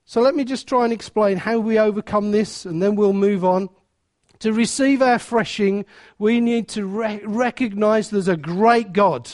[0.05, 3.45] So let me just try and explain how we overcome this, and then we'll move
[3.45, 3.69] on.
[4.39, 5.85] To receive our freshing,
[6.19, 9.31] we need to re- recognize there's a great God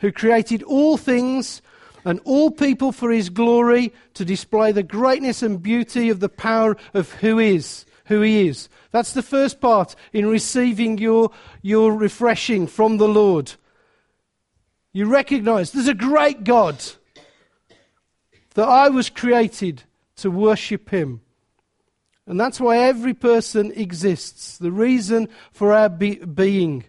[0.00, 1.62] who created all things
[2.04, 6.76] and all people for his glory to display the greatness and beauty of the power
[6.94, 11.30] of who is who he is that's the first part in receiving your,
[11.62, 13.52] your refreshing from the lord
[14.92, 16.76] you recognize there's a great god
[18.54, 19.84] that i was created
[20.20, 21.22] to worship Him.
[22.26, 26.84] And that's why every person exists, the reason for our be- being.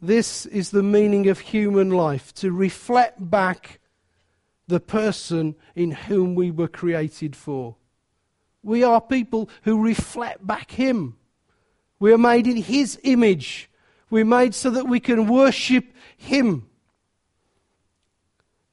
[0.00, 3.78] This is the meaning of human life to reflect back
[4.66, 7.76] the person in whom we were created for.
[8.62, 11.16] We are people who reflect back Him.
[11.98, 13.70] We are made in His image.
[14.10, 15.84] We're made so that we can worship
[16.16, 16.68] Him.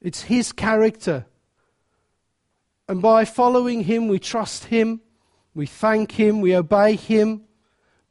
[0.02, 1.26] It's His character.
[2.88, 5.02] And by following Him, we trust Him,
[5.54, 7.43] we thank Him, we obey Him.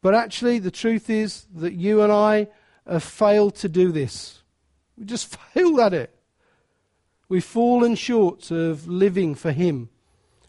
[0.03, 2.49] But actually, the truth is that you and I
[2.87, 4.43] have failed to do this.
[4.97, 6.12] We just failed at it.
[7.29, 9.89] We've fallen short of living for Him.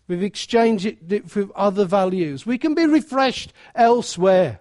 [0.08, 2.46] We've exchanged it for other values.
[2.46, 4.60] We can be refreshed elsewhere.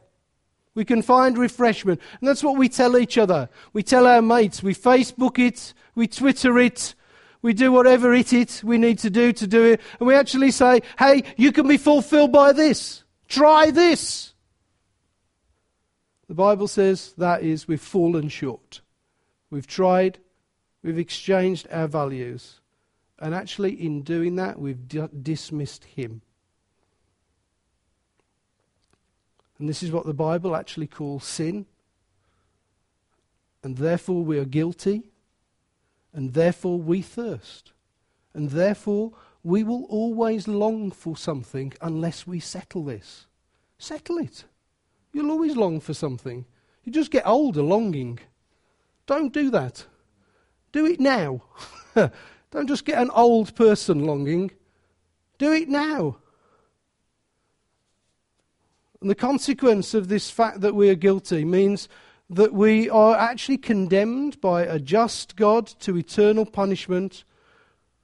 [0.74, 2.00] We can find refreshment.
[2.20, 3.48] And that's what we tell each other.
[3.72, 4.62] We tell our mates.
[4.62, 5.72] We Facebook it.
[5.94, 6.94] We Twitter it.
[7.42, 9.80] We do whatever it is we need to do to do it.
[10.00, 13.04] And we actually say, hey, you can be fulfilled by this.
[13.28, 14.34] Try this.
[16.28, 18.80] The Bible says that is, we've fallen short.
[19.48, 20.18] We've tried,
[20.82, 22.60] we've exchanged our values.
[23.18, 26.22] And actually, in doing that, we've d- dismissed Him.
[29.58, 31.66] And this is what the Bible actually calls sin.
[33.62, 35.10] And therefore, we are guilty
[36.16, 37.72] and therefore we thirst.
[38.34, 39.12] And therefore
[39.44, 43.26] we will always long for something unless we settle this.
[43.78, 44.44] Settle it.
[45.12, 46.46] You'll always long for something.
[46.84, 48.18] You just get older longing.
[49.04, 49.86] Don't do that.
[50.72, 51.42] Do it now.
[52.56, 54.50] Don't just get an old person longing.
[55.36, 56.16] Do it now.
[59.02, 61.86] And the consequence of this fact that we are guilty means
[62.30, 67.24] that we are actually condemned by a just God to eternal punishment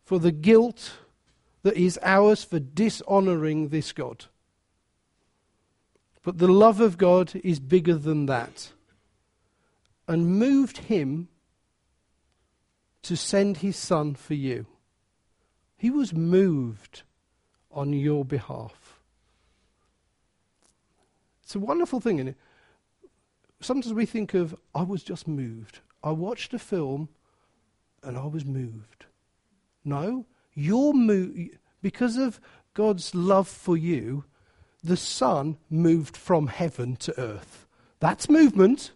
[0.05, 0.99] for the guilt
[1.63, 4.27] that is ours for dishonoring this God.
[6.23, 8.73] But the love of God is bigger than that
[10.07, 11.29] and moved him
[13.03, 14.67] to send his son for you.
[15.77, 17.03] He was moved
[17.71, 19.01] on your behalf.
[21.43, 22.37] It's a wonderful thing, isn't it?
[23.63, 25.81] sometimes we think of, I was just moved.
[26.03, 27.09] I watched a film
[28.03, 29.07] and I was moved.
[29.85, 32.41] No, you're moved because of
[32.75, 34.25] God's love for you.
[34.85, 37.67] The Son moved from heaven to earth.
[38.01, 38.93] That's movement.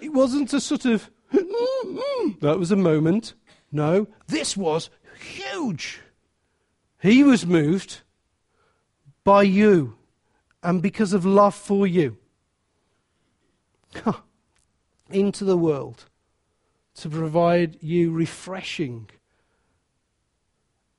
[0.00, 1.10] It wasn't a sort of,
[2.40, 3.34] that was a moment.
[3.72, 6.00] No, this was huge.
[7.00, 8.00] He was moved
[9.24, 9.96] by you
[10.62, 12.16] and because of love for you
[15.10, 16.06] into the world
[16.94, 19.08] to provide you refreshing.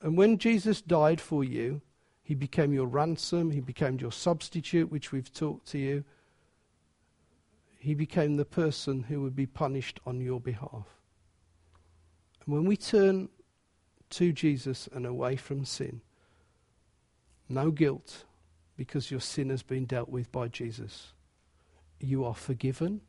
[0.01, 1.81] And when Jesus died for you,
[2.23, 6.03] he became your ransom, he became your substitute, which we've talked to you.
[7.87, 10.87] He became the person who would be punished on your behalf.
[12.45, 13.29] And when we turn
[14.09, 16.01] to Jesus and away from sin,
[17.47, 18.25] no guilt
[18.75, 21.13] because your sin has been dealt with by Jesus.
[22.01, 22.99] You are forgiven,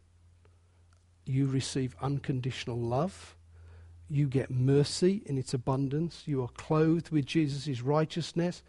[1.27, 3.35] you receive unconditional love,
[4.09, 8.63] you get mercy in its abundance, you are clothed with Jesus' righteousness,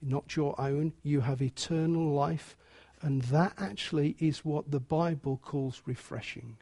[0.00, 2.56] not your own, you have eternal life,
[3.06, 6.56] and that actually is what the Bible calls refreshing.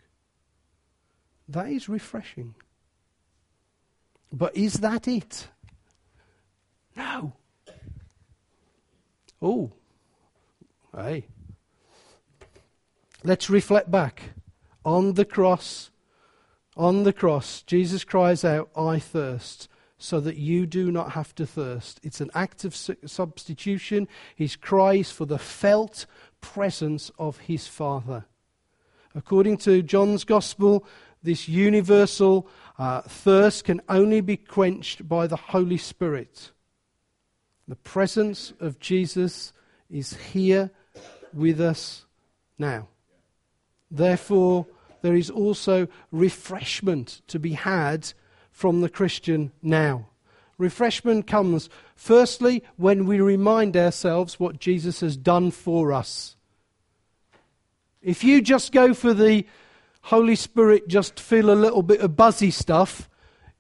[1.49, 2.55] That is refreshing.
[4.31, 5.49] But is that it?
[6.95, 7.33] No.
[9.41, 9.73] Oh.
[10.95, 11.29] Hey.
[13.23, 14.35] Let's reflect back.
[14.85, 15.91] On the cross,
[16.77, 21.47] on the cross, Jesus cries out, I thirst, so that you do not have to
[21.47, 22.01] thirst.
[22.03, 24.07] It's an act of substitution.
[24.37, 26.05] His cries for the felt
[26.45, 28.27] presence of his Father.
[29.15, 30.85] According to John's Gospel,
[31.23, 32.47] this universal
[32.79, 36.51] uh, thirst can only be quenched by the Holy Spirit.
[37.67, 39.55] The presence of Jesus
[39.89, 40.71] is here
[41.33, 42.05] with us
[42.59, 42.89] now.
[43.91, 44.67] Therefore,
[45.01, 48.13] there is also refreshment to be had
[48.51, 50.09] from the Christian now.
[50.59, 56.37] Refreshment comes, firstly, when we remind ourselves what Jesus has done for us.
[58.03, 59.47] If you just go for the
[60.03, 63.09] Holy Spirit, just feel a little bit of buzzy stuff,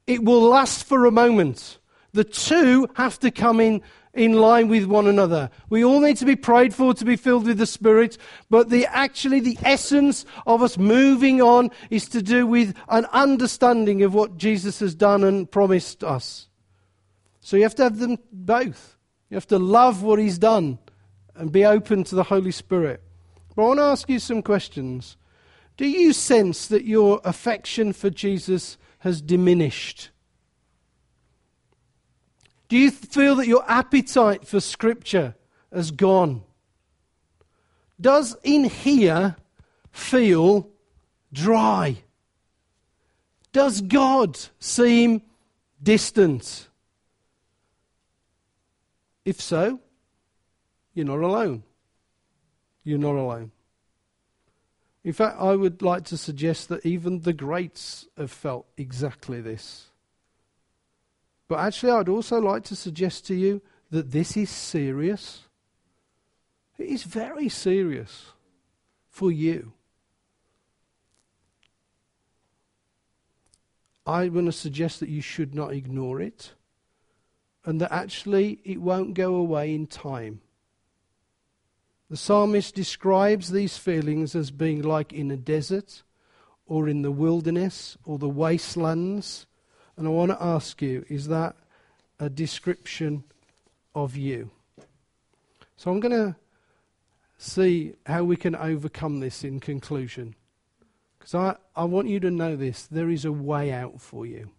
[0.06, 1.78] it will last for a moment.
[2.12, 3.82] The two have to come in
[4.12, 5.50] in line with one another.
[5.68, 8.16] We all need to be prayed for to be filled with the Spirit,
[8.48, 14.02] but the actually the essence of us moving on is to do with an understanding
[14.02, 16.48] of what Jesus has done and promised us.
[17.44, 18.96] So you have to have them both.
[19.28, 20.78] You have to love what he's done
[21.34, 23.02] and be open to the Holy Spirit.
[23.54, 25.18] But I want to ask you some questions.
[25.76, 30.08] Do you sense that your affection for Jesus has diminished?
[32.68, 35.34] Do you feel that your appetite for Scripture
[35.70, 36.44] has gone?
[38.00, 39.36] Does in here
[39.92, 40.70] feel
[41.30, 41.98] dry?
[43.52, 45.20] Does God seem
[45.82, 46.70] distant?
[49.24, 49.80] If so,
[50.92, 51.62] you're not alone.
[52.82, 53.52] You're not alone.
[55.02, 59.90] In fact, I would like to suggest that even the greats have felt exactly this.
[61.48, 63.60] But actually, I'd also like to suggest to you
[63.90, 65.42] that this is serious.
[66.78, 68.32] It is very serious
[69.08, 69.72] for you.
[74.06, 76.52] I want to suggest that you should not ignore it
[77.64, 80.40] and that actually it won't go away in time.
[82.10, 86.02] The psalmist describes these feelings as being like in a desert
[86.66, 89.46] or in the wilderness or the wastelands
[89.96, 91.56] and I want to ask you is that
[92.18, 93.24] a description
[93.94, 94.50] of you?
[95.76, 96.36] So I'm going to
[97.38, 100.34] see how we can overcome this in conclusion.
[101.18, 104.50] Because I, I want you to know this there is a way out for you.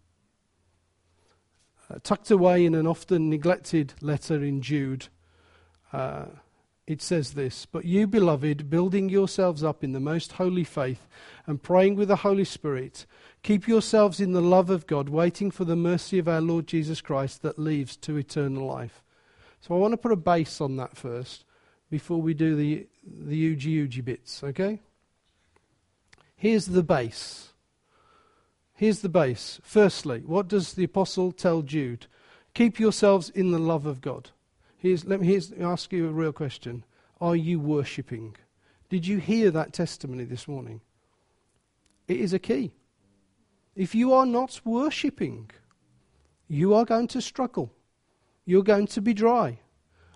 [1.89, 5.07] Uh, tucked away in an often neglected letter in Jude,
[5.93, 6.25] uh,
[6.87, 11.07] it says this But you, beloved, building yourselves up in the most holy faith
[11.45, 13.05] and praying with the Holy Spirit,
[13.45, 16.99] Keep yourselves in the love of God, waiting for the mercy of our Lord Jesus
[16.99, 19.03] Christ that leads to eternal life.
[19.61, 21.45] So I want to put a base on that first
[21.91, 24.79] before we do the, the Uji Uji bits, okay?
[26.35, 27.49] Here's the base.
[28.75, 29.59] Here's the base.
[29.63, 32.07] Firstly, what does the apostle tell Jude?
[32.53, 34.31] Keep yourselves in the love of God.
[34.77, 36.83] Here's, let me here's, ask you a real question.
[37.21, 38.35] Are you worshipping?
[38.89, 40.81] Did you hear that testimony this morning?
[42.07, 42.73] It is a key.
[43.75, 45.51] If you are not worshipping,
[46.47, 47.71] you are going to struggle.
[48.45, 49.59] You're going to be dry.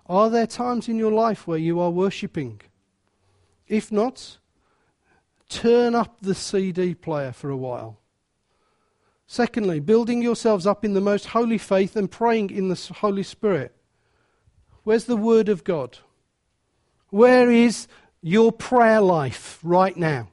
[0.06, 2.60] Are there times in your life where you are worshipping?
[3.68, 4.38] If not,
[5.48, 7.99] turn up the CD player for a while.
[9.32, 13.72] Secondly, building yourselves up in the most holy faith and praying in the Holy Spirit.
[14.82, 15.98] Where's the Word of God?
[17.10, 17.86] Where is
[18.22, 20.30] your prayer life right now?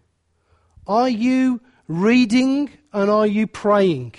[0.87, 4.15] Are you reading and are you praying?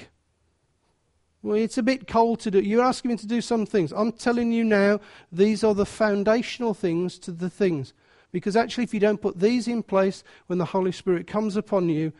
[1.43, 2.61] Well, it's a bit cold to do.
[2.61, 3.91] You're asking me to do some things.
[3.91, 5.01] I'm telling you now,
[5.33, 7.95] these are the foundational things to the things.
[8.31, 11.89] Because actually, if you don't put these in place, when the Holy Spirit comes upon
[11.89, 12.13] you,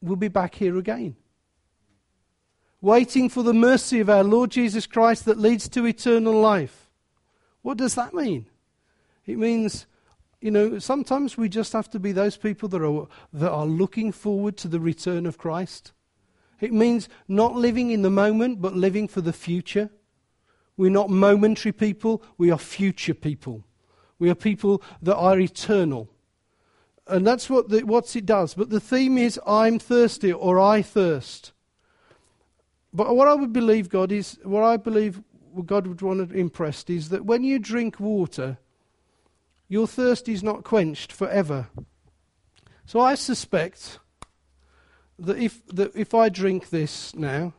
[0.00, 1.14] we'll be back here again.
[2.80, 6.90] Waiting for the mercy of our Lord Jesus Christ that leads to eternal life.
[7.62, 8.46] What does that mean?
[9.26, 9.86] It means
[10.40, 14.12] you know, sometimes we just have to be those people that are, that are looking
[14.12, 15.92] forward to the return of Christ.
[16.60, 19.90] It means not living in the moment, but living for the future.
[20.76, 23.64] We're not momentary people, we are future people.
[24.20, 26.08] We are people that are eternal.
[27.06, 28.54] And that's what, the, what it does.
[28.54, 31.52] But the theme is I'm thirsty or I thirst.
[32.92, 35.22] But what I would believe, God, is what I believe
[35.66, 38.58] God would want to impress is that when you drink water,
[39.68, 41.68] your thirst is not quenched forever.
[42.86, 43.98] So I suspect
[45.18, 47.52] that if, that if I drink this now,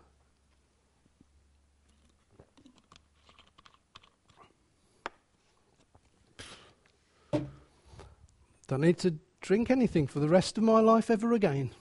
[8.67, 11.71] don't need to drink anything for the rest of my life ever again.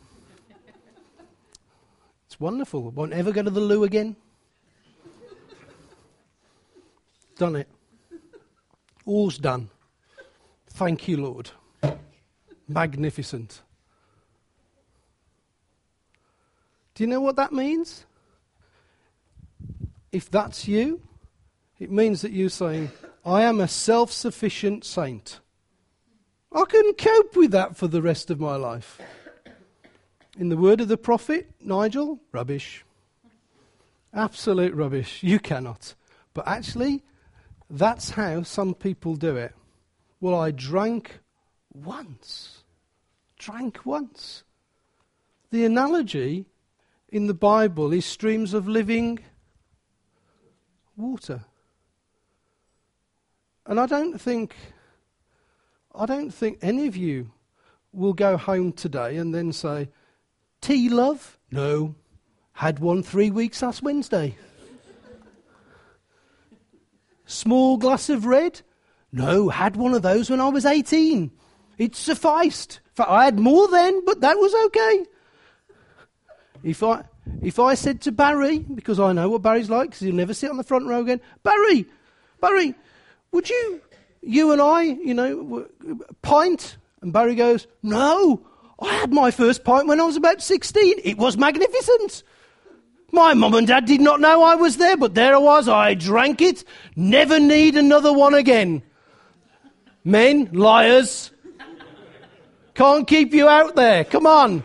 [2.39, 2.91] Wonderful.
[2.91, 4.17] Won't ever go to the loo again.
[7.37, 7.69] Done it.
[9.07, 9.71] All's done.
[10.71, 11.51] Thank you, Lord.
[12.69, 13.63] Magnificent.
[16.95, 18.05] Do you know what that means?
[20.11, 21.01] If that's you,
[21.79, 22.91] it means that you're saying,
[23.25, 25.41] I am a self sufficient saint.
[26.53, 29.01] I can cope with that for the rest of my life.
[30.39, 32.85] In the word of the prophet, Nigel, rubbish.
[34.15, 35.21] Absolute rubbish.
[35.21, 35.97] You cannot.
[36.33, 37.03] But actually,
[37.69, 39.53] that's how some people do it.
[40.21, 41.19] Well, I drank
[41.75, 42.63] once.
[43.37, 44.45] Drank once.
[45.51, 46.47] The analogy
[47.09, 49.19] in the Bible is streams of living
[50.97, 51.47] water.
[53.67, 54.55] And I don't think
[55.93, 57.33] I don't think any of you
[57.93, 59.89] will go home today and then say,
[60.61, 61.39] Tea, love?
[61.51, 61.95] No.
[62.53, 64.37] Had one three weeks last Wednesday.
[67.27, 68.63] Small glass of red?
[69.13, 71.31] No, had one of those when I was 18.
[71.79, 72.81] It sufficed.
[72.99, 75.07] I had more then, but that was okay.
[76.65, 77.05] If I,
[77.43, 80.51] if I said to Barry, because I know what Barry's like, because he'll never sit
[80.51, 81.87] on the front row again, Barry,
[82.41, 82.75] Barry,
[83.31, 83.81] would you,
[84.21, 85.69] you and I, you know,
[86.23, 86.77] pint?
[87.01, 88.48] And Barry goes, No,
[88.81, 91.01] I had my first pint when I was about 16.
[91.05, 92.23] It was magnificent.
[93.11, 95.69] My mum and dad did not know I was there, but there I was.
[95.69, 96.65] I drank it.
[96.95, 98.83] Never need another one again.
[100.05, 101.31] Men, liars.
[102.75, 104.05] Can't keep you out there.
[104.05, 104.63] Come on.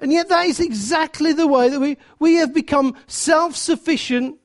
[0.00, 4.38] And yet, that is exactly the way that we, we have become self sufficient.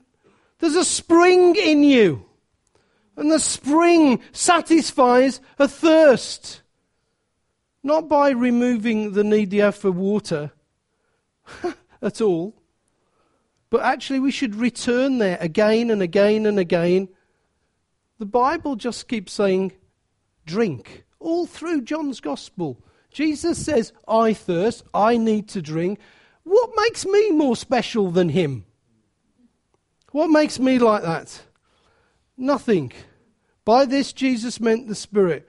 [0.59, 2.25] There's a spring in you.
[3.15, 6.61] And the spring satisfies a thirst.
[7.85, 10.51] Not by removing the need have for water
[12.01, 12.55] at all,
[13.69, 17.09] but actually we should return there again and again and again.
[18.17, 19.73] The Bible just keeps saying,
[20.47, 22.83] drink, all through John's Gospel.
[23.11, 25.99] Jesus says, I thirst, I need to drink.
[26.41, 28.65] What makes me more special than him?
[30.11, 31.39] What makes me like that?
[32.35, 32.93] Nothing.
[33.63, 35.47] By this, Jesus meant the Spirit.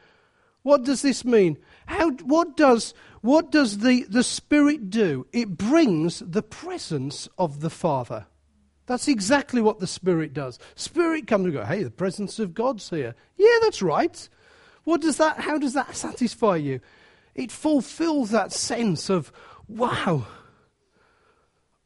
[0.62, 1.56] What does this mean?
[1.86, 5.26] How, what does, what does the, the Spirit do?
[5.32, 8.26] It brings the presence of the Father.
[8.86, 10.58] That's exactly what the Spirit does.
[10.74, 13.14] Spirit comes and go, hey, the presence of God's here.
[13.36, 14.28] Yeah, that's right.
[14.84, 16.80] What does that, how does that satisfy you?
[17.36, 19.30] it fulfills that sense of,
[19.68, 20.26] wow.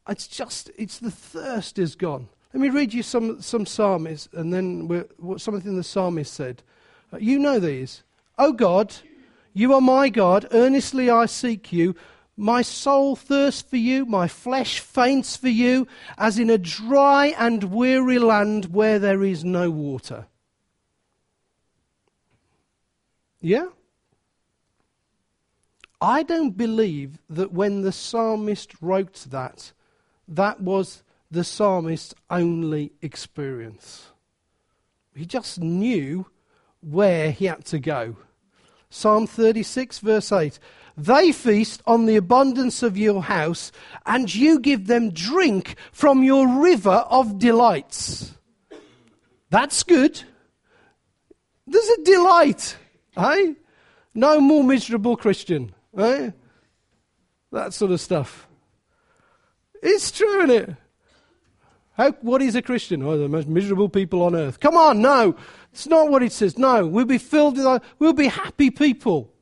[0.08, 2.28] It's just, it's the thirst is gone.
[2.54, 4.88] Let me read you some, some psalmists and then
[5.18, 6.62] what something the psalmist said.
[7.12, 8.02] Uh, you know these.
[8.38, 8.94] Oh God,
[9.52, 10.46] you are my God.
[10.52, 11.94] Earnestly I seek you.
[12.36, 14.06] My soul thirsts for you.
[14.06, 15.86] My flesh faints for you,
[16.16, 20.26] as in a dry and weary land where there is no water.
[23.40, 23.68] Yeah?
[26.00, 29.72] I don't believe that when the psalmist wrote that,
[30.26, 34.08] that was the psalmist's only experience.
[35.14, 36.26] He just knew
[36.80, 38.16] where he had to go.
[38.90, 40.58] Psalm 36, verse 8
[40.96, 43.72] They feast on the abundance of your house,
[44.04, 48.34] and you give them drink from your river of delights.
[49.48, 50.22] That's good.
[51.66, 52.76] There's a delight,
[53.16, 53.54] eh?
[54.12, 55.72] No more miserable Christian.
[55.92, 56.32] Right?
[57.52, 58.48] That sort of stuff.
[59.82, 60.76] It's true, isn't it?
[61.96, 63.02] How, what is a Christian?
[63.02, 64.60] Oh, the most miserable people on earth.
[64.60, 65.36] Come on, no.
[65.72, 66.58] It's not what it says.
[66.58, 69.32] No, we'll be filled with, we'll be happy people.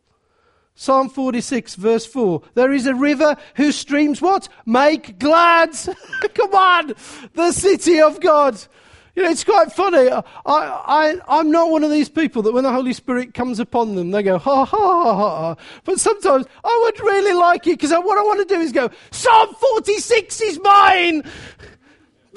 [0.74, 2.40] Psalm 46, verse 4.
[2.54, 4.48] There is a river whose streams what?
[4.64, 5.76] Make glad.
[6.34, 6.94] Come on.
[7.34, 8.56] The city of God.
[9.16, 10.08] You know, it's quite funny.
[10.08, 13.96] I, I, I'm not one of these people that when the Holy Spirit comes upon
[13.96, 15.56] them, they go, ha, ha, ha, ha.
[15.82, 18.88] But sometimes I would really like it because what I want to do is go,
[19.10, 21.24] Psalm 46 is mine.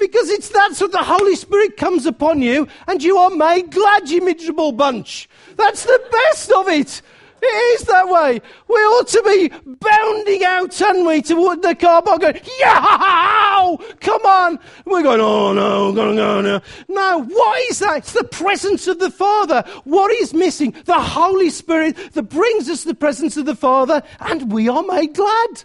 [0.02, 4.08] Because it's that's what the Holy Spirit comes upon you and you are made glad,
[4.08, 5.28] you miserable bunch.
[5.54, 7.02] That's the best of it.
[7.40, 8.40] It is that way.
[8.66, 14.22] We ought to be bounding out, and we, toward the car park going, yeah, come
[14.22, 14.58] on.
[14.86, 16.60] We're going, oh no, going, go no.
[16.88, 17.98] No, what is that?
[17.98, 19.62] It's the presence of the Father.
[19.84, 20.74] What is missing?
[20.84, 25.14] The Holy Spirit that brings us the presence of the Father, and we are made
[25.14, 25.64] glad.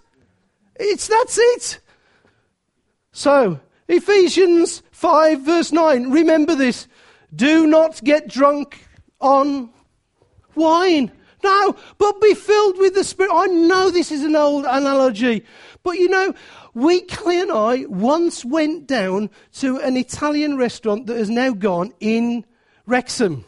[0.76, 1.80] It's that's it.
[3.12, 6.12] So, Ephesians 5, verse 9.
[6.12, 6.88] Remember this.
[7.36, 8.86] Do not get drunk
[9.20, 9.70] on
[10.56, 11.12] wine.
[11.44, 13.32] No, but be filled with the Spirit.
[13.34, 15.46] I know this is an old analogy,
[15.84, 16.34] but you know,
[16.78, 22.46] Weekly and I once went down to an Italian restaurant that has now gone in
[22.86, 23.46] Wrexham.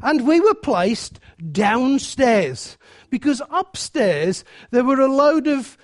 [0.00, 1.20] And we were placed
[1.50, 2.78] downstairs
[3.10, 5.76] because upstairs there were a load of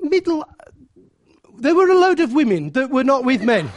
[0.00, 0.44] middle
[1.58, 3.70] there were a load of women that were not with men.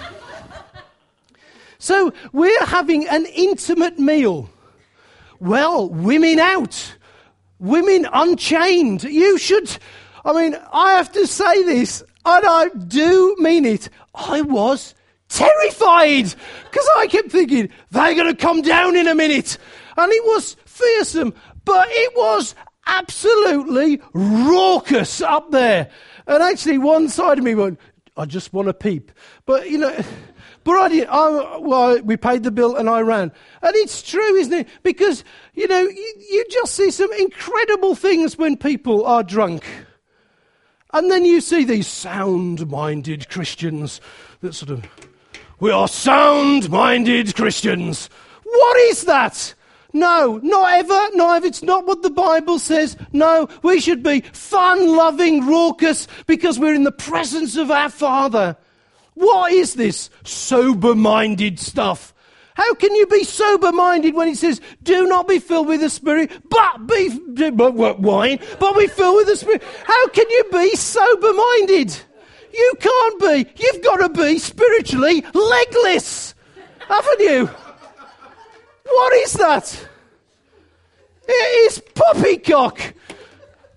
[1.79, 4.49] so we're having an intimate meal.
[5.39, 6.95] Well, women out.
[7.59, 9.03] Women unchained.
[9.03, 9.77] You should
[10.27, 13.87] I mean, I have to say this, and I do mean it.
[14.13, 14.93] I was
[15.29, 16.25] terrified
[16.65, 19.57] because I kept thinking, they're going to come down in a minute.
[19.95, 22.55] And it was fearsome, but it was
[22.87, 25.89] absolutely raucous up there.
[26.27, 27.79] And actually, one side of me went,
[28.17, 29.11] I just want to peep.
[29.45, 29.97] But, you know,
[30.63, 31.07] but I did.
[31.07, 33.31] I, well, we paid the bill and I ran.
[33.61, 34.67] And it's true, isn't it?
[34.83, 35.23] Because,
[35.53, 39.63] you know, you, you just see some incredible things when people are drunk.
[40.93, 44.01] And then you see these sound minded Christians
[44.41, 44.85] that sort of,
[45.59, 48.09] we are sound minded Christians.
[48.43, 49.53] What is that?
[49.97, 51.15] No, not ever.
[51.15, 52.95] No, if it's not what the Bible says.
[53.13, 58.55] No, we should be fun loving, raucous because we're in the presence of our Father.
[59.15, 62.13] What is this sober minded stuff?
[62.53, 65.89] How can you be sober minded when it says, do not be filled with the
[65.89, 69.63] Spirit, but be, but wine, but be filled with the Spirit?
[69.83, 71.95] How can you be sober minded?
[72.53, 73.45] You can't be.
[73.57, 76.35] You've got to be spiritually legless,
[76.87, 77.49] haven't you?
[78.87, 79.87] What is that?
[81.27, 82.93] It is poppycock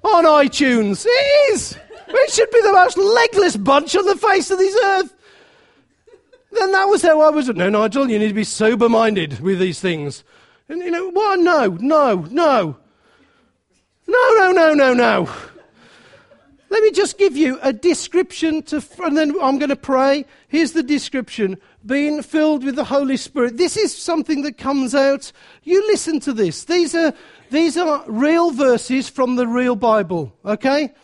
[0.05, 1.05] on iTunes.
[1.07, 1.77] It is.
[2.09, 5.15] It should be the most legless bunch on the face of this earth.
[6.53, 7.49] Then that was how I was.
[7.49, 10.25] No, Nigel, you need to be sober minded with these things.
[10.69, 11.39] And you know, what?
[11.41, 12.77] No, no, no.
[14.07, 15.29] No, no, no, no, no.
[16.71, 20.25] Let me just give you a description to, and then I'm going to pray.
[20.47, 23.57] Here's the description being filled with the Holy Spirit.
[23.57, 25.33] This is something that comes out.
[25.65, 26.65] You listen to this.
[26.65, 27.13] These are,
[27.51, 30.95] these are real verses from the real Bible, okay?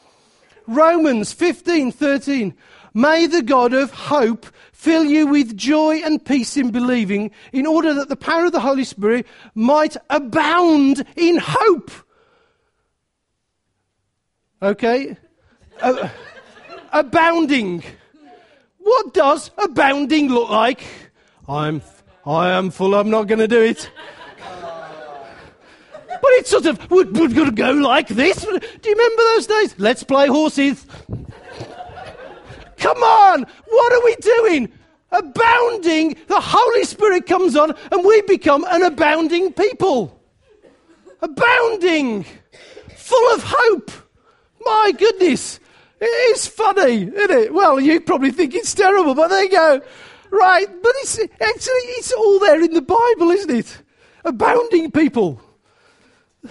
[0.69, 2.55] Romans 15 13.
[2.95, 7.93] May the God of hope fill you with joy and peace in believing, in order
[7.95, 11.91] that the power of the Holy Spirit might abound in hope.
[14.63, 15.17] Okay?
[15.81, 16.09] Uh,
[16.93, 17.83] abounding.
[18.79, 20.83] What does abounding look like?
[21.49, 21.83] I'm,
[22.25, 23.91] I am full, I'm not going to do it.
[26.09, 28.43] But it's sort of, we're, we're to go like this.
[28.43, 29.75] Do you remember those days?
[29.79, 30.87] Let's play horses.
[32.79, 33.47] Come on!
[33.69, 34.73] What are we doing?
[35.13, 40.21] Abounding, the Holy Spirit comes on and we become an abounding people.
[41.23, 42.25] Abounding,
[42.95, 43.91] full of hope.
[44.65, 45.61] My goodness,
[46.01, 47.55] it is funny, isn't it?
[47.55, 49.81] Well, you probably think it's terrible, but there you go.
[50.31, 53.83] Right, but it's actually it's all there in the Bible, isn't it?
[54.25, 55.41] Abounding people.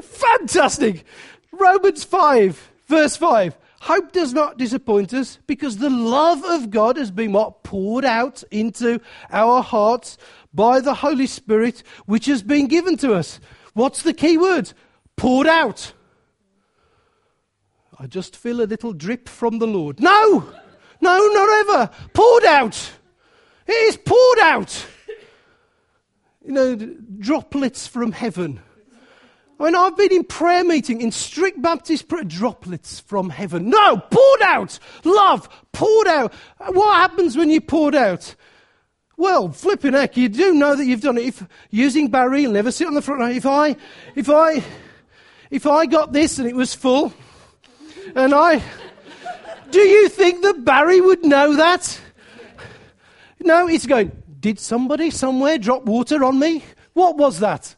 [0.00, 1.04] Fantastic.
[1.52, 3.56] Romans 5, verse 5.
[3.82, 7.62] Hope does not disappoint us because the love of God has been what?
[7.62, 9.00] Poured out into
[9.30, 10.18] our hearts
[10.52, 13.40] by the Holy Spirit, which has been given to us.
[13.72, 14.72] What's the key word?
[15.16, 15.94] Poured out.
[18.00, 20.00] I just feel a little drip from the Lord.
[20.00, 20.52] No!
[21.02, 21.90] No, not ever.
[22.12, 22.92] Poured out.
[23.66, 24.86] It is poured out.
[26.44, 28.60] You know, droplets from heaven
[29.60, 33.68] I mean, I've been in prayer meeting in strict Baptist prayer, droplets from heaven.
[33.68, 34.78] No, poured out.
[35.04, 36.32] Love, poured out.
[36.56, 38.34] What happens when you poured out?
[39.18, 41.26] Well, flipping heck, you do know that you've done it.
[41.26, 43.20] If using Barry, never sit on the front.
[43.20, 43.28] row.
[43.28, 43.76] If I,
[44.14, 44.64] if I,
[45.50, 47.12] if I got this and it was full,
[48.14, 48.62] and I,
[49.70, 52.00] do you think that Barry would know that?
[53.40, 56.64] No, he's going, did somebody somewhere drop water on me?
[56.92, 57.76] What was that?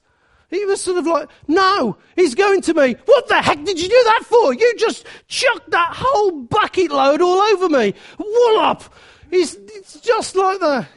[0.48, 2.94] He was sort of like, no, he's going to me.
[3.06, 4.52] What the heck did you do that for?
[4.52, 7.94] You just chucked that whole bucket load all over me.
[8.18, 8.82] Wallop.
[9.30, 10.88] He's, it's just like that.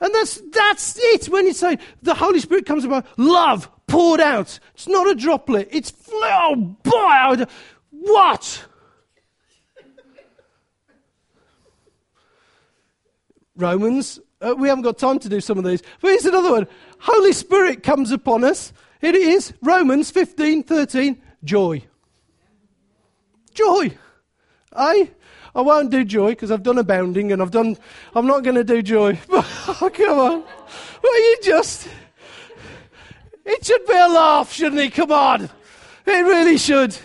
[0.00, 1.26] And that's, that's it.
[1.26, 4.60] When you say the Holy Spirit comes about, love poured out.
[4.74, 5.68] It's not a droplet.
[5.72, 6.54] It's, oh
[6.84, 7.44] boy,
[8.08, 8.64] what?
[13.56, 15.82] Romans uh, we haven't got time to do some of these.
[16.00, 16.66] But here's another one.
[17.00, 18.72] Holy Spirit comes upon us.
[19.00, 21.84] It is Romans 15, 13, joy.
[23.52, 23.96] Joy.
[24.72, 25.10] I,
[25.54, 27.76] I won't do joy because I've done abounding and I've done,
[28.14, 29.18] I'm not going to do joy.
[29.30, 30.44] oh, come on.
[31.02, 31.88] Well, you just,
[33.44, 34.94] it should be a laugh, shouldn't it?
[34.94, 35.50] Come on.
[36.06, 36.96] It really should.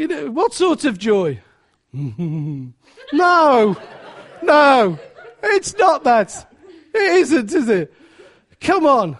[0.00, 1.40] You know, what sort of joy?
[1.92, 2.72] no,
[3.12, 4.98] no,
[5.42, 6.50] it's not that.
[6.94, 7.92] It isn't, is it?
[8.62, 9.18] Come on.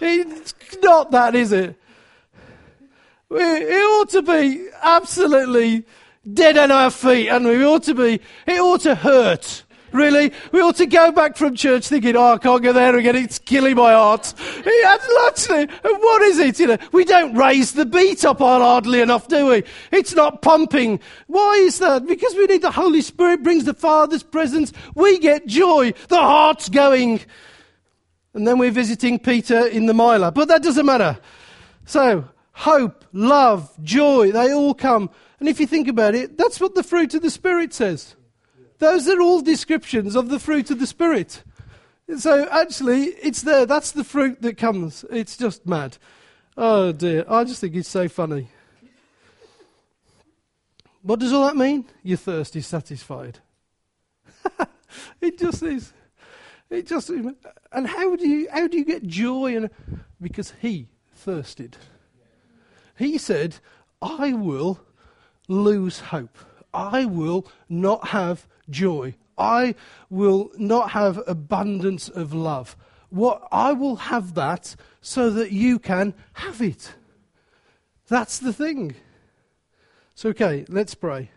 [0.00, 1.74] It's not that, is it?
[3.32, 5.86] It ought to be absolutely
[6.32, 9.64] dead on our feet, and we ought to be, it ought to hurt.
[9.92, 10.32] Really?
[10.52, 13.16] We ought to go back from church thinking, oh, I can't go there again.
[13.16, 14.32] It's killing my heart.
[15.26, 16.58] Actually, what is it?
[16.58, 19.64] You know, we don't raise the beat up on hardly enough, do we?
[19.90, 21.00] It's not pumping.
[21.26, 22.06] Why is that?
[22.06, 24.72] Because we need the Holy Spirit brings the Father's presence.
[24.94, 25.92] We get joy.
[26.08, 27.20] The heart's going.
[28.34, 30.30] And then we're visiting Peter in the miler.
[30.30, 31.18] But that doesn't matter.
[31.84, 35.10] So, hope, love, joy, they all come.
[35.38, 38.14] And if you think about it, that's what the fruit of the Spirit says.
[38.82, 41.44] Those are all descriptions of the fruit of the Spirit.
[42.18, 43.64] So actually, it's there.
[43.64, 45.04] That's the fruit that comes.
[45.08, 45.98] It's just mad.
[46.56, 47.24] Oh dear.
[47.28, 48.48] I just think it's so funny.
[51.02, 51.84] What does all that mean?
[52.02, 53.38] Your thirst is satisfied.
[55.20, 55.92] it just is.
[56.68, 59.70] It just and how do you how do you get joy and
[60.20, 61.76] because he thirsted.
[62.98, 63.58] He said,
[64.02, 64.80] I will
[65.46, 66.36] lose hope.
[66.74, 69.14] I will not have joy.
[69.38, 69.74] I
[70.10, 72.76] will not have abundance of love.
[73.10, 76.94] What I will have that so that you can have it.
[78.08, 78.94] That's the thing.
[80.14, 81.30] So okay, let's pray.